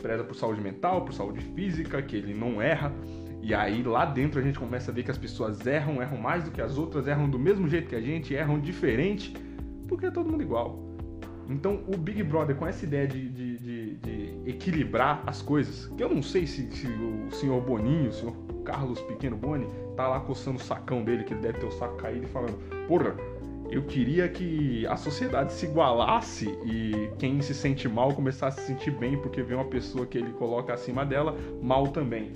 preza 0.00 0.24
por 0.24 0.34
saúde 0.34 0.60
mental, 0.60 1.04
por 1.04 1.12
saúde 1.12 1.40
física, 1.40 2.00
que 2.00 2.16
ele 2.16 2.34
não 2.34 2.60
erra. 2.60 2.92
E 3.42 3.54
aí 3.54 3.82
lá 3.82 4.04
dentro 4.04 4.40
a 4.40 4.42
gente 4.42 4.58
começa 4.58 4.90
a 4.90 4.94
ver 4.94 5.02
que 5.02 5.10
as 5.10 5.18
pessoas 5.18 5.66
erram, 5.66 6.02
erram 6.02 6.18
mais 6.18 6.44
do 6.44 6.50
que 6.50 6.60
as 6.60 6.76
outras, 6.76 7.06
erram 7.06 7.28
do 7.28 7.38
mesmo 7.38 7.68
jeito 7.68 7.88
que 7.88 7.96
a 7.96 8.00
gente, 8.00 8.34
erram 8.34 8.60
diferente, 8.60 9.34
porque 9.88 10.06
é 10.06 10.10
todo 10.10 10.30
mundo 10.30 10.42
igual. 10.42 10.89
Então 11.50 11.80
o 11.88 11.96
Big 11.96 12.22
Brother, 12.22 12.54
com 12.54 12.66
essa 12.66 12.84
ideia 12.84 13.08
de, 13.08 13.28
de, 13.28 13.58
de, 13.58 13.94
de 13.96 14.50
equilibrar 14.50 15.22
as 15.26 15.42
coisas, 15.42 15.86
que 15.96 16.02
eu 16.02 16.08
não 16.08 16.22
sei 16.22 16.46
se, 16.46 16.70
se, 16.70 16.86
o 16.86 17.30
senhor 17.32 17.60
Boninho, 17.60 18.08
o 18.08 18.12
senhor 18.12 18.36
Carlos 18.64 19.00
Pequeno 19.02 19.36
Boni, 19.36 19.66
tá 19.96 20.06
lá 20.06 20.20
coçando 20.20 20.58
o 20.58 20.62
sacão 20.62 21.02
dele, 21.02 21.24
que 21.24 21.34
ele 21.34 21.40
deve 21.40 21.58
ter 21.58 21.66
o 21.66 21.72
saco 21.72 21.96
caído 21.96 22.24
e 22.24 22.28
falando, 22.28 22.56
porra, 22.86 23.16
Eu 23.70 23.84
queria 23.84 24.28
que 24.28 24.84
a 24.88 24.96
sociedade 24.96 25.52
se 25.52 25.66
igualasse 25.66 26.46
e 26.64 27.10
quem 27.18 27.40
se 27.40 27.54
sente 27.54 27.88
mal 27.88 28.12
começasse 28.12 28.58
a 28.58 28.62
se 28.62 28.66
sentir 28.68 28.90
bem 28.90 29.16
porque 29.16 29.42
vê 29.42 29.54
uma 29.54 29.66
pessoa 29.66 30.04
que 30.06 30.18
ele 30.18 30.32
coloca 30.32 30.74
acima 30.74 31.06
dela 31.06 31.36
mal 31.62 31.86
também. 31.88 32.32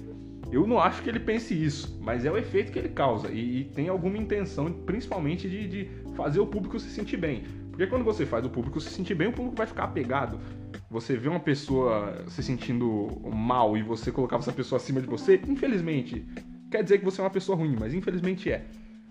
Eu 0.53 0.65
não 0.67 0.79
acho 0.79 1.03
que 1.03 1.09
ele 1.09 1.19
pense 1.19 1.53
isso, 1.53 1.99
mas 2.01 2.25
é 2.25 2.31
o 2.31 2.37
efeito 2.37 2.71
que 2.71 2.79
ele 2.79 2.91
causa 2.91 3.33
e, 3.33 3.61
e 3.61 3.65
tem 3.65 3.89
alguma 3.89 4.17
intenção, 4.17 4.71
principalmente, 4.73 5.49
de, 5.49 5.67
de 5.67 5.91
fazer 6.15 6.39
o 6.39 6.47
público 6.47 6.79
se 6.79 6.91
sentir 6.91 7.17
bem. 7.17 7.43
Porque 7.75 7.89
quando 7.89 8.05
você 8.05 8.25
faz 8.25 8.47
o 8.47 8.51
público 8.51 8.81
se 8.81 8.89
sentir 8.91 9.17
bem, 9.17 9.27
o 9.27 9.33
público 9.33 9.57
vai 9.57 9.67
ficar 9.67 9.85
apegado. 9.85 10.39
Você 10.89 11.17
vê 11.17 11.29
uma 11.29 11.41
pessoa 11.41 12.25
se 12.29 12.41
sentindo 12.41 13.09
mal 13.33 13.77
e 13.77 13.83
você 13.83 14.13
colocava 14.13 14.43
essa 14.43 14.53
pessoa 14.53 14.77
acima 14.77 15.01
de 15.01 15.09
você, 15.09 15.41
infelizmente, 15.49 16.25
quer 16.71 16.85
dizer 16.85 16.99
que 16.99 17.05
você 17.05 17.21
é 17.21 17.25
uma 17.25 17.31
pessoa 17.31 17.59
ruim, 17.59 17.77
mas 17.79 17.93
infelizmente 17.93 18.49
é 18.49 18.65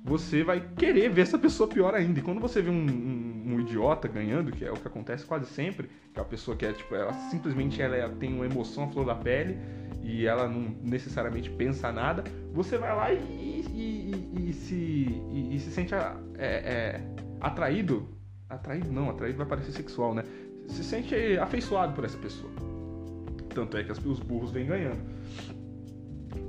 você 0.03 0.43
vai 0.43 0.61
querer 0.77 1.09
ver 1.09 1.21
essa 1.21 1.37
pessoa 1.37 1.67
pior 1.67 1.93
ainda. 1.93 2.19
E 2.19 2.21
quando 2.21 2.39
você 2.39 2.61
vê 2.61 2.69
um, 2.69 2.73
um, 2.73 3.53
um, 3.53 3.59
idiota 3.59 4.07
ganhando, 4.07 4.51
que 4.51 4.65
é 4.65 4.71
o 4.71 4.75
que 4.75 4.87
acontece 4.87 5.25
quase 5.25 5.45
sempre, 5.45 5.89
que 6.13 6.19
é 6.19 6.21
a 6.21 6.25
pessoa 6.25 6.57
que 6.57 6.65
é, 6.65 6.73
tipo, 6.73 6.93
ela 6.93 7.13
simplesmente 7.29 7.81
ela, 7.81 8.09
tem 8.09 8.33
uma 8.33 8.45
emoção 8.45 8.85
à 8.85 8.87
flor 8.87 9.05
da 9.05 9.15
pele 9.15 9.57
e 10.01 10.25
ela 10.25 10.47
não 10.49 10.75
necessariamente 10.83 11.49
pensa 11.49 11.91
nada, 11.91 12.23
você 12.51 12.77
vai 12.77 12.93
lá 12.93 13.13
e, 13.13 13.17
e, 13.73 14.33
e, 14.35 14.49
e 14.49 14.53
se, 14.53 15.59
se 15.59 15.71
sente 15.71 15.93
é, 15.95 16.07
é, 16.37 17.01
atraído. 17.39 18.09
Atraído 18.53 18.91
não, 18.91 19.09
atraído 19.09 19.37
vai 19.37 19.47
parecer 19.47 19.71
sexual, 19.71 20.13
né? 20.13 20.23
Se 20.67 20.83
sente 20.83 21.15
afeiçoado 21.37 21.93
por 21.93 22.05
essa 22.05 22.17
pessoa. 22.17 22.51
Tanto 23.53 23.77
é 23.77 23.83
que 23.83 23.91
os 23.91 24.19
burros 24.19 24.51
vêm 24.51 24.65
ganhando. 24.65 25.01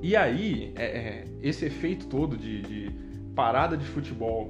E 0.02 0.14
aí, 0.16 0.72
é, 0.76 0.84
é, 0.84 1.24
esse 1.42 1.64
efeito 1.66 2.06
todo 2.06 2.36
de, 2.36 2.62
de 2.62 2.90
parada 3.34 3.76
de 3.76 3.86
futebol, 3.86 4.48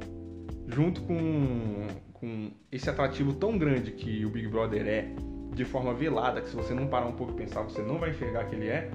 junto 0.66 1.02
com, 1.02 1.86
com 2.12 2.50
esse 2.70 2.88
atrativo 2.90 3.32
tão 3.32 3.56
grande 3.56 3.92
que 3.92 4.24
o 4.24 4.30
Big 4.30 4.48
Brother 4.48 4.86
é, 4.86 5.08
de 5.54 5.64
forma 5.64 5.94
velada, 5.94 6.40
que 6.40 6.48
se 6.48 6.56
você 6.56 6.74
não 6.74 6.88
parar 6.88 7.06
um 7.06 7.12
pouco 7.12 7.32
e 7.32 7.36
pensar, 7.36 7.62
você 7.62 7.82
não 7.82 7.98
vai 7.98 8.10
enxergar 8.10 8.44
que 8.46 8.54
ele 8.54 8.66
é, 8.66 8.90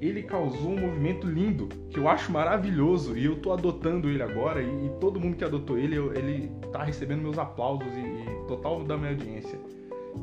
ele 0.00 0.22
causou 0.22 0.70
um 0.70 0.80
movimento 0.80 1.26
lindo, 1.26 1.68
que 1.90 1.98
eu 1.98 2.08
acho 2.08 2.30
maravilhoso, 2.30 3.16
e 3.16 3.24
eu 3.24 3.36
tô 3.36 3.52
adotando 3.52 4.08
ele 4.08 4.22
agora, 4.22 4.62
e, 4.62 4.86
e 4.86 4.90
todo 5.00 5.18
mundo 5.18 5.36
que 5.36 5.44
adotou 5.44 5.76
ele, 5.76 5.96
eu, 5.96 6.14
ele 6.14 6.50
tá 6.72 6.84
recebendo 6.84 7.22
meus 7.22 7.38
aplausos 7.38 7.88
e, 7.94 8.00
e 8.00 8.46
total 8.46 8.84
da 8.84 8.96
minha 8.96 9.10
audiência. 9.10 9.58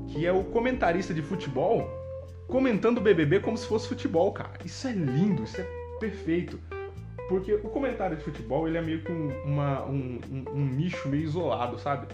Que 0.07 0.25
é 0.25 0.31
o 0.31 0.43
comentarista 0.43 1.13
de 1.13 1.21
futebol 1.21 1.87
comentando 2.47 2.99
o 2.99 3.01
BBB 3.01 3.39
como 3.39 3.57
se 3.57 3.65
fosse 3.67 3.87
futebol, 3.87 4.31
cara. 4.31 4.53
Isso 4.63 4.87
é 4.87 4.91
lindo, 4.91 5.43
isso 5.43 5.59
é 5.59 5.67
perfeito. 5.99 6.59
Porque 7.27 7.53
o 7.53 7.69
comentário 7.69 8.15
de 8.15 8.23
futebol, 8.23 8.67
ele 8.67 8.77
é 8.77 8.81
meio 8.81 9.01
que 9.01 9.11
um, 9.11 9.29
uma, 9.43 9.83
um, 9.85 10.19
um, 10.31 10.45
um, 10.53 10.65
nicho 10.65 11.09
meio 11.09 11.23
isolado, 11.23 11.79
sabe? 11.79 12.07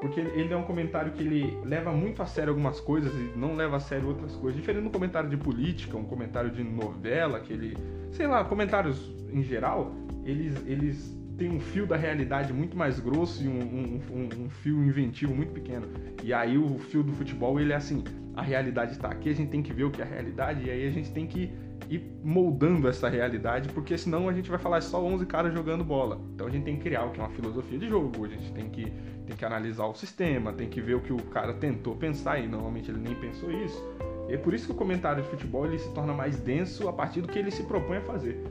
Porque 0.00 0.20
ele 0.20 0.52
é 0.52 0.56
um 0.56 0.62
comentário 0.62 1.12
que 1.12 1.22
ele 1.22 1.58
leva 1.64 1.90
muito 1.90 2.22
a 2.22 2.26
sério 2.26 2.50
algumas 2.50 2.80
coisas 2.80 3.12
e 3.14 3.36
não 3.36 3.54
leva 3.54 3.76
a 3.76 3.80
sério 3.80 4.08
outras 4.08 4.36
coisas. 4.36 4.60
Diferente 4.60 4.84
do 4.84 4.90
comentário 4.90 5.28
de 5.28 5.36
política, 5.36 5.96
um 5.96 6.04
comentário 6.04 6.50
de 6.50 6.62
novela, 6.62 7.40
que 7.40 7.52
ele... 7.52 7.76
Sei 8.12 8.26
lá, 8.26 8.44
comentários 8.44 9.10
em 9.32 9.42
geral, 9.42 9.94
eles, 10.24 10.62
eles 10.66 11.16
têm 11.36 11.50
um 11.50 11.60
fio 11.60 11.86
da 11.86 11.96
realidade 11.96 12.52
muito 12.52 12.76
mais 12.76 12.98
grosso 13.00 13.42
e 13.42 13.48
um, 13.48 14.00
um, 14.10 14.44
um 14.44 14.50
fio 14.50 14.82
inventivo 14.82 15.34
muito 15.34 15.52
pequeno. 15.52 15.86
E 16.22 16.32
aí 16.32 16.56
o 16.56 16.78
fio 16.78 17.02
do 17.02 17.12
futebol, 17.12 17.60
ele 17.60 17.72
é 17.72 17.76
assim, 17.76 18.02
a 18.34 18.42
realidade 18.42 18.92
está 18.92 19.08
aqui, 19.08 19.30
a 19.30 19.34
gente 19.34 19.50
tem 19.50 19.62
que 19.62 19.72
ver 19.72 19.84
o 19.84 19.90
que 19.90 20.00
é 20.02 20.04
a 20.04 20.08
realidade 20.08 20.66
e 20.66 20.70
aí 20.70 20.86
a 20.86 20.90
gente 20.90 21.10
tem 21.10 21.26
que 21.26 21.50
ir 21.88 22.02
moldando 22.22 22.88
essa 22.88 23.08
realidade, 23.08 23.68
porque 23.70 23.96
senão 23.96 24.28
a 24.28 24.32
gente 24.32 24.50
vai 24.50 24.58
falar 24.58 24.80
só 24.80 25.02
11 25.02 25.26
caras 25.26 25.52
jogando 25.52 25.84
bola. 25.84 26.20
Então 26.34 26.46
a 26.46 26.50
gente 26.50 26.64
tem 26.64 26.76
que 26.76 26.82
criar 26.82 27.04
o 27.04 27.10
que 27.10 27.20
é 27.20 27.22
uma 27.22 27.32
filosofia 27.32 27.78
de 27.78 27.88
jogo, 27.88 28.24
a 28.24 28.28
gente 28.28 28.52
tem 28.52 28.68
que, 28.68 28.92
tem 29.26 29.36
que 29.36 29.44
analisar 29.44 29.86
o 29.86 29.94
sistema, 29.94 30.52
tem 30.52 30.68
que 30.68 30.80
ver 30.80 30.94
o 30.94 31.00
que 31.00 31.12
o 31.12 31.22
cara 31.24 31.54
tentou 31.54 31.96
pensar 31.96 32.38
e 32.38 32.46
normalmente 32.46 32.90
ele 32.90 32.98
nem 32.98 33.14
pensou 33.14 33.50
isso. 33.50 33.82
E 34.28 34.34
é 34.34 34.36
por 34.36 34.52
isso 34.54 34.66
que 34.66 34.72
o 34.72 34.76
comentário 34.76 35.22
de 35.22 35.28
futebol 35.28 35.66
ele 35.66 35.78
se 35.78 35.92
torna 35.92 36.12
mais 36.12 36.38
denso 36.38 36.88
a 36.88 36.92
partir 36.92 37.20
do 37.20 37.28
que 37.28 37.38
ele 37.38 37.50
se 37.50 37.62
propõe 37.62 37.98
a 37.98 38.02
fazer. 38.02 38.42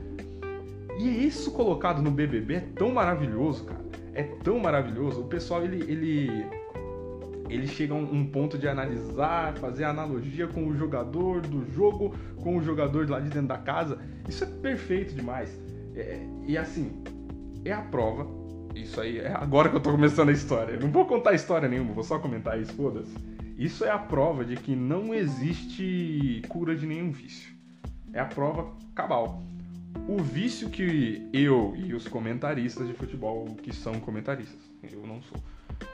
E 0.98 1.26
isso 1.26 1.52
colocado 1.52 2.00
no 2.00 2.10
BBB 2.10 2.54
é 2.54 2.60
tão 2.60 2.90
maravilhoso, 2.90 3.64
cara. 3.64 3.84
É 4.14 4.22
tão 4.22 4.58
maravilhoso. 4.58 5.20
O 5.20 5.24
pessoal 5.24 5.62
ele, 5.62 5.82
ele 5.90 6.46
ele 7.48 7.66
chega 7.66 7.94
a 7.94 7.96
um 7.96 8.26
ponto 8.26 8.58
de 8.58 8.68
analisar, 8.68 9.54
fazer 9.58 9.84
analogia 9.84 10.46
com 10.46 10.66
o 10.66 10.76
jogador 10.76 11.40
do 11.40 11.64
jogo, 11.72 12.14
com 12.42 12.56
o 12.56 12.62
jogador 12.62 13.08
lá 13.08 13.20
de 13.20 13.30
dentro 13.30 13.48
da 13.48 13.58
casa. 13.58 13.98
Isso 14.28 14.44
é 14.44 14.46
perfeito 14.46 15.14
demais. 15.14 15.58
É, 15.94 16.20
e 16.46 16.58
assim, 16.58 17.02
é 17.64 17.72
a 17.72 17.82
prova. 17.82 18.26
Isso 18.74 19.00
aí 19.00 19.18
é 19.18 19.32
agora 19.32 19.68
que 19.68 19.76
eu 19.76 19.80
tô 19.80 19.90
começando 19.90 20.28
a 20.28 20.32
história. 20.32 20.78
Não 20.78 20.90
vou 20.90 21.06
contar 21.06 21.34
história 21.34 21.68
nenhuma, 21.68 21.94
vou 21.94 22.04
só 22.04 22.18
comentar 22.18 22.60
isso, 22.60 22.72
foda-se. 22.74 23.14
Isso 23.56 23.84
é 23.84 23.90
a 23.90 23.98
prova 23.98 24.44
de 24.44 24.56
que 24.56 24.76
não 24.76 25.14
existe 25.14 26.42
cura 26.48 26.76
de 26.76 26.86
nenhum 26.86 27.10
vício. 27.10 27.54
É 28.12 28.20
a 28.20 28.26
prova 28.26 28.70
cabal. 28.94 29.42
O 30.06 30.22
vício 30.22 30.68
que 30.68 31.26
eu 31.32 31.74
e 31.74 31.94
os 31.94 32.06
comentaristas 32.06 32.86
de 32.86 32.92
futebol, 32.92 33.46
que 33.62 33.74
são 33.74 33.98
comentaristas, 33.98 34.60
eu 34.92 35.06
não 35.06 35.22
sou 35.22 35.38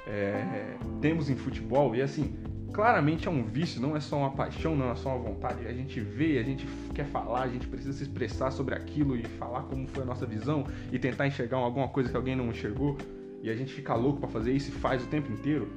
é, 0.06 0.76
temos 1.00 1.30
em 1.30 1.36
futebol, 1.36 1.94
e 1.94 2.02
assim, 2.02 2.34
claramente 2.72 3.28
é 3.28 3.30
um 3.30 3.44
vício, 3.44 3.80
não 3.80 3.96
é 3.96 4.00
só 4.00 4.16
uma 4.16 4.30
paixão, 4.30 4.74
não 4.74 4.90
é 4.90 4.94
só 4.94 5.10
uma 5.10 5.18
vontade. 5.18 5.66
A 5.66 5.72
gente 5.72 6.00
vê, 6.00 6.38
a 6.38 6.42
gente 6.42 6.66
quer 6.94 7.06
falar, 7.06 7.42
a 7.42 7.48
gente 7.48 7.66
precisa 7.66 7.92
se 7.92 8.02
expressar 8.02 8.50
sobre 8.50 8.74
aquilo 8.74 9.16
e 9.16 9.22
falar 9.22 9.62
como 9.62 9.86
foi 9.86 10.02
a 10.02 10.06
nossa 10.06 10.26
visão 10.26 10.64
e 10.90 10.98
tentar 10.98 11.26
enxergar 11.26 11.58
alguma 11.58 11.88
coisa 11.88 12.10
que 12.10 12.16
alguém 12.16 12.34
não 12.34 12.48
enxergou. 12.48 12.96
E 13.42 13.50
a 13.50 13.54
gente 13.54 13.72
fica 13.72 13.94
louco 13.94 14.20
para 14.20 14.28
fazer 14.28 14.52
isso 14.52 14.70
e 14.70 14.72
faz 14.72 15.02
o 15.02 15.06
tempo 15.08 15.30
inteiro 15.32 15.68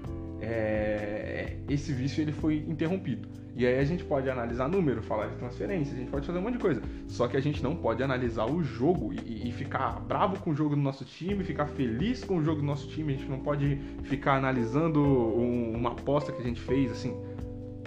é, 0.41 1.55
esse 1.67 1.91
vício 1.91 2.21
ele 2.21 2.31
foi 2.31 2.57
interrompido. 2.67 3.27
E 3.57 3.65
aí 3.65 3.79
a 3.79 3.83
gente 3.85 4.03
pode 4.03 4.29
analisar 4.29 4.67
número, 4.67 5.01
falar 5.01 5.27
de 5.27 5.37
transferência, 5.37 5.93
a 5.93 5.97
gente 5.97 6.11
pode 6.11 6.27
fazer 6.27 6.39
um 6.39 6.41
monte 6.41 6.53
de 6.53 6.59
coisa. 6.59 6.81
Só 7.07 7.25
que 7.25 7.37
a 7.37 7.39
gente 7.39 7.63
não 7.63 7.73
pode 7.73 8.03
analisar 8.03 8.45
o 8.45 8.61
jogo 8.61 9.13
e, 9.13 9.47
e, 9.47 9.51
ficar 9.53 10.01
bravo 10.01 10.37
com 10.41 10.51
o 10.51 10.55
jogo 10.55 10.75
do 10.75 10.81
nosso 10.81 11.05
time, 11.05 11.41
ficar 11.43 11.67
feliz 11.67 12.21
com 12.23 12.37
o 12.37 12.43
jogo 12.43 12.59
do 12.59 12.67
nosso 12.67 12.89
time. 12.89 13.13
A 13.13 13.17
gente 13.17 13.29
não 13.29 13.39
pode 13.39 13.77
ficar 14.03 14.35
analisando 14.35 15.01
um, 15.01 15.73
uma 15.73 15.91
aposta 15.91 16.33
que 16.33 16.41
a 16.41 16.43
gente 16.43 16.59
fez, 16.59 16.91
assim. 16.91 17.15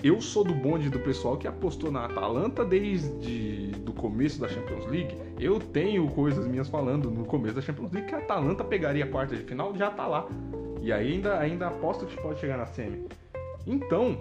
Eu 0.02 0.20
sou 0.20 0.44
do 0.44 0.54
bonde 0.54 0.88
do 0.88 1.00
pessoal 1.00 1.36
que 1.36 1.48
apostou 1.48 1.90
na 1.90 2.04
Atalanta 2.04 2.64
desde 2.64 3.72
do 3.78 3.92
começo 3.92 4.40
da 4.40 4.48
Champions 4.48 4.86
League. 4.86 5.16
Eu 5.40 5.58
tenho 5.58 6.08
coisas 6.10 6.46
minhas 6.46 6.68
falando 6.68 7.10
no 7.10 7.24
começo 7.24 7.56
da 7.56 7.60
Champions 7.62 7.90
League 7.92 8.08
que 8.08 8.14
a 8.14 8.18
Atalanta 8.18 8.62
pegaria 8.62 9.04
a 9.04 9.08
quarta 9.08 9.34
de 9.34 9.42
final, 9.42 9.74
já 9.74 9.90
tá 9.90 10.06
lá. 10.06 10.28
E 10.80 10.92
ainda, 10.92 11.38
ainda 11.38 11.66
aposto 11.66 12.06
que 12.06 12.16
pode 12.20 12.38
chegar 12.38 12.56
na 12.56 12.66
semi. 12.66 13.08
Então, 13.66 14.16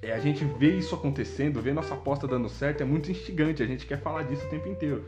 é, 0.00 0.12
a 0.12 0.20
gente 0.20 0.44
vê 0.44 0.76
isso 0.76 0.94
acontecendo, 0.94 1.60
vê 1.60 1.72
nossa 1.72 1.94
aposta 1.94 2.28
dando 2.28 2.48
certo, 2.48 2.82
é 2.82 2.84
muito 2.84 3.10
instigante, 3.10 3.62
a 3.62 3.66
gente 3.66 3.86
quer 3.86 4.00
falar 4.00 4.22
disso 4.22 4.46
o 4.46 4.50
tempo 4.50 4.68
inteiro. 4.68 5.04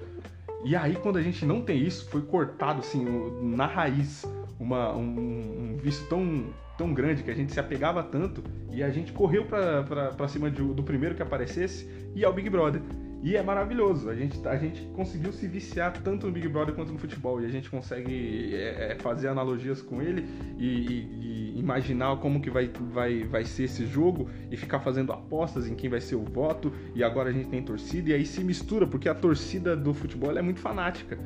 E 0.65 0.75
aí, 0.75 0.97
quando 0.97 1.19
a 1.19 1.23
gente 1.23 1.47
não 1.47 1.63
tem 1.63 1.79
isso, 1.79 2.09
foi 2.11 2.23
cortado 2.23 2.81
assim, 2.81 3.05
na 3.41 3.67
raiz, 3.67 4.25
uma, 4.59 4.93
um, 4.93 5.03
um 5.03 5.79
tão, 6.09 6.47
tão 6.83 6.93
grande 6.93 7.23
que 7.23 7.31
a 7.31 7.35
gente 7.35 7.53
se 7.53 7.61
apegava 7.61 8.03
tanto 8.03 8.43
e 8.73 8.83
a 8.83 8.91
gente 8.91 9.13
correu 9.13 9.45
pra 9.45 10.27
cima 10.27 10.51
de, 10.51 10.61
do 10.61 10.83
primeiro 10.83 11.15
que 11.15 11.23
aparecesse 11.23 11.89
e 12.13 12.25
é 12.25 12.29
o 12.29 12.33
Big 12.33 12.51
Brother. 12.51 12.83
E 13.23 13.37
é 13.37 13.43
maravilhoso. 13.43 14.11
A 14.11 14.17
gente, 14.17 14.37
a 14.49 14.57
gente 14.57 14.83
conseguiu 14.97 15.33
se 15.33 15.47
viciar 15.47 15.93
tanto 15.93 16.27
no 16.27 16.33
Big 16.33 16.49
Brother 16.49 16.75
quanto 16.75 16.93
no 16.93 16.99
futebol. 16.99 17.41
E 17.41 17.47
a 17.47 17.49
gente 17.49 17.71
consegue 17.71 18.53
é, 18.53 18.95
é 18.95 18.97
fazer 18.97 19.29
analogias 19.29 19.81
com 19.81 20.03
ele 20.03 20.27
e, 20.59 20.67
e, 20.67 21.55
e, 21.55 21.61
imaginar 21.61 22.17
como 22.17 22.41
que 22.41 22.51
vai, 22.51 22.69
vai, 22.91 23.23
vai 23.23 23.45
ser 23.45 23.65
esse 23.65 23.87
jogo 23.87 24.29
e 24.51 24.57
ficar 24.57 24.81
fazendo 24.81 25.13
apostas 25.13 25.69
em 25.69 25.77
quem 25.77 25.89
vai 25.89 26.01
ser 26.01 26.17
o 26.17 26.25
voto. 26.25 26.73
E 26.97 27.05
agora 27.05 27.31
a 27.31 27.33
gente 27.33 27.49
tem 27.49 27.63
torcida 27.63 28.11
e 28.11 28.13
aí 28.13 28.27
se 28.27 28.43
mistura, 28.43 28.89
porque 28.89 29.09
a 29.09 29.15
torcida 29.15 29.77
do 29.77 29.95
futebol 29.95 30.37
é 30.37 30.43
muito 30.43 30.59
fanática. 30.59 31.17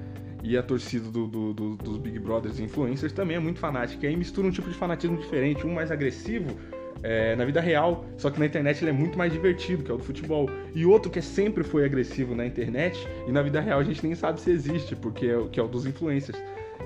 E 0.48 0.56
a 0.56 0.62
torcida 0.62 1.10
do, 1.10 1.26
do, 1.26 1.52
do, 1.52 1.76
dos 1.76 1.98
Big 1.98 2.20
Brothers 2.20 2.60
influencers 2.60 3.12
também 3.12 3.36
é 3.36 3.40
muito 3.40 3.58
fanática. 3.58 4.06
E 4.06 4.10
aí 4.10 4.16
mistura 4.16 4.46
um 4.46 4.52
tipo 4.52 4.70
de 4.70 4.76
fanatismo 4.76 5.16
diferente, 5.16 5.66
um 5.66 5.74
mais 5.74 5.90
agressivo 5.90 6.56
é, 7.02 7.34
na 7.34 7.44
vida 7.44 7.60
real, 7.60 8.04
só 8.16 8.30
que 8.30 8.38
na 8.38 8.46
internet 8.46 8.80
ele 8.80 8.90
é 8.90 8.92
muito 8.92 9.18
mais 9.18 9.32
divertido, 9.32 9.82
que 9.82 9.90
é 9.90 9.94
o 9.94 9.96
do 9.96 10.04
futebol. 10.04 10.48
E 10.72 10.86
outro 10.86 11.10
que 11.10 11.20
sempre 11.20 11.64
foi 11.64 11.84
agressivo 11.84 12.32
na 12.36 12.46
internet 12.46 12.96
e 13.26 13.32
na 13.32 13.42
vida 13.42 13.60
real 13.60 13.80
a 13.80 13.82
gente 13.82 14.06
nem 14.06 14.14
sabe 14.14 14.40
se 14.40 14.52
existe, 14.52 14.94
porque 14.94 15.26
é, 15.26 15.48
que 15.50 15.58
é 15.58 15.62
o 15.64 15.66
dos 15.66 15.84
influencers. 15.84 16.38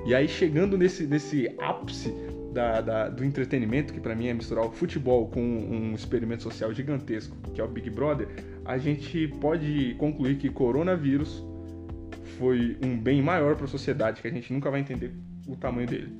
E 0.06 0.14
aí 0.14 0.26
chegando 0.26 0.78
nesse, 0.78 1.06
nesse 1.06 1.54
ápice 1.58 2.14
da, 2.54 2.80
da, 2.80 3.08
do 3.10 3.22
entretenimento, 3.22 3.92
que 3.92 4.00
para 4.00 4.14
mim 4.14 4.28
é 4.28 4.32
misturar 4.32 4.64
o 4.64 4.70
futebol 4.70 5.28
com 5.28 5.42
um 5.42 5.94
experimento 5.94 6.42
social 6.42 6.72
gigantesco, 6.72 7.36
que 7.52 7.60
é 7.60 7.64
o 7.64 7.68
Big 7.68 7.90
Brother, 7.90 8.26
a 8.64 8.78
gente 8.78 9.28
pode 9.38 9.94
concluir 9.98 10.36
que 10.38 10.48
coronavírus 10.48 11.44
foi 12.38 12.76
um 12.84 12.96
bem 12.96 13.22
maior 13.22 13.56
para 13.56 13.64
a 13.64 13.68
sociedade, 13.68 14.20
que 14.20 14.28
a 14.28 14.30
gente 14.30 14.52
nunca 14.52 14.70
vai 14.70 14.80
entender 14.80 15.12
o 15.46 15.56
tamanho 15.56 15.86
dele. 15.86 16.12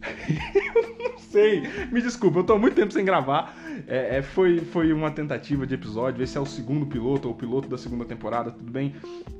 Eu 0.74 1.10
não 1.10 1.18
sei. 1.18 1.62
Me 1.90 2.00
desculpa, 2.00 2.38
eu 2.38 2.44
tô 2.44 2.54
há 2.54 2.58
muito 2.58 2.74
tempo 2.74 2.92
sem 2.92 3.04
gravar. 3.04 3.56
É, 3.86 4.18
é, 4.18 4.22
foi, 4.22 4.58
foi 4.58 4.92
uma 4.92 5.10
tentativa 5.10 5.66
de 5.66 5.74
episódio. 5.74 6.22
Esse 6.22 6.36
é 6.36 6.40
o 6.40 6.46
segundo 6.46 6.86
piloto, 6.86 7.28
ou 7.28 7.34
o 7.34 7.36
piloto 7.36 7.68
da 7.68 7.78
segunda 7.78 8.04
temporada, 8.04 8.50
tudo 8.50 8.70
bem? 8.70 8.94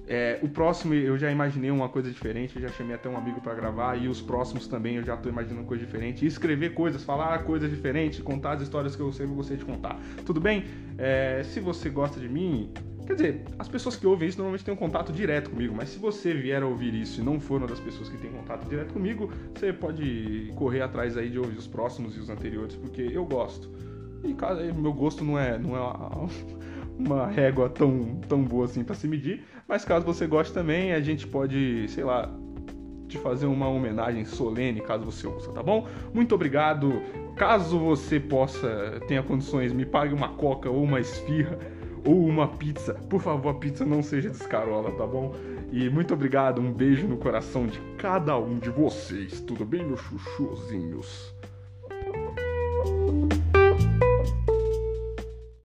É, 0.07 0.39
o 0.43 0.49
próximo 0.49 0.95
eu 0.95 1.19
já 1.19 1.31
imaginei 1.31 1.71
uma 1.71 1.89
coisa 1.89 2.11
diferente, 2.11 2.57
eu 2.57 2.63
já 2.63 2.69
chamei 2.69 2.95
até 2.95 3.09
um 3.09 3.17
amigo 3.17 3.41
para 3.41 3.55
gravar. 3.55 3.97
E 3.97 4.09
os 4.09 4.21
próximos 4.21 4.67
também 4.67 4.97
eu 4.97 5.05
já 5.05 5.17
tô 5.17 5.29
imaginando 5.29 5.67
coisa 5.67 5.85
diferente. 5.85 6.25
E 6.25 6.29
escrever 6.29 6.75
coisas, 6.75 7.05
falar 7.05 7.45
coisas 7.45 7.71
diferentes, 7.71 8.21
contar 8.21 8.53
as 8.53 8.63
histórias 8.63 8.97
que 8.97 9.03
eu 9.03 9.13
sempre 9.13 9.35
gostei 9.35 9.57
de 9.57 9.65
contar. 9.65 9.99
Tudo 10.25 10.41
bem? 10.41 10.65
É, 10.97 11.43
se 11.45 11.61
você 11.61 11.89
gosta 11.89 12.19
de 12.19 12.29
mim, 12.29 12.73
Quer 13.09 13.15
dizer, 13.15 13.43
as 13.59 13.67
pessoas 13.67 13.97
que 13.97 14.07
ouvem 14.07 14.29
isso 14.29 14.37
normalmente 14.37 14.63
têm 14.63 14.75
um 14.75 14.77
contato 14.77 15.11
direto 15.15 15.49
comigo, 15.49 15.75
mas 15.75 15.89
se 15.89 15.99
você 15.99 16.35
vier 16.35 16.63
a 16.63 16.67
ouvir 16.67 16.93
isso 16.93 17.23
e 17.23 17.25
não 17.25 17.41
for 17.41 17.57
uma 17.57 17.67
das 17.67 17.81
pessoas 17.81 18.11
que 18.11 18.19
tem 18.19 18.31
contato 18.31 18.69
direto 18.69 18.93
comigo, 18.93 19.33
você 19.55 19.73
pode 19.73 20.53
correr 20.55 20.83
atrás 20.83 21.17
aí 21.17 21.31
de 21.31 21.39
ouvir 21.39 21.57
os 21.57 21.67
próximos 21.67 22.15
e 22.19 22.21
os 22.21 22.29
anteriores, 22.29 22.77
porque 22.77 23.01
eu 23.01 23.25
gosto. 23.25 23.71
E 24.23 24.37
meu 24.75 24.93
gosto 24.93 25.25
não 25.25 25.39
é, 25.39 25.59
não 25.59 25.75
é 25.75 26.29
uma 26.99 27.27
régua 27.29 27.71
tão, 27.71 28.17
tão 28.29 28.45
boa 28.45 28.67
assim 28.67 28.85
para 28.85 28.95
se 28.95 29.09
medir, 29.09 29.43
mas 29.67 29.87
caso 29.87 30.05
você 30.05 30.27
goste 30.27 30.53
também, 30.53 30.93
a 30.93 31.01
gente 31.01 31.27
pode, 31.27 31.89
sei 31.89 32.05
lá, 32.05 32.31
te 33.09 33.17
fazer 33.17 33.47
uma 33.47 33.71
homenagem 33.71 34.27
solene 34.27 34.83
caso 34.83 35.07
você 35.07 35.27
ouça, 35.27 35.51
tá 35.53 35.63
bom? 35.63 35.89
Muito 36.13 36.35
obrigado. 36.35 37.01
Caso 37.37 37.79
você 37.79 38.21
possa, 38.21 39.01
tenha 39.09 39.23
condições, 39.23 39.73
me 39.73 39.87
pague 39.87 40.13
uma 40.13 40.29
coca 40.35 40.69
ou 40.69 40.83
uma 40.83 41.01
esfirra 41.01 41.59
ou 42.09 42.27
uma 42.27 42.49
pizza. 42.49 42.95
Por 42.95 43.21
favor, 43.21 43.51
a 43.51 43.55
pizza 43.55 43.85
não 43.85 44.03
seja 44.03 44.31
descarola, 44.31 44.91
tá 44.93 45.07
bom? 45.07 45.35
E 45.71 45.91
muito 45.91 46.15
obrigado, 46.15 46.59
um 46.59 46.73
beijo 46.73 47.07
no 47.07 47.19
coração 47.19 47.67
de 47.67 47.79
cada 47.99 48.39
um 48.39 48.59
de 48.59 48.71
vocês. 48.71 49.43
Tudo 49.43 49.67
bem, 49.67 49.85
meus 49.85 50.01
chuchuzinhos? 50.01 51.38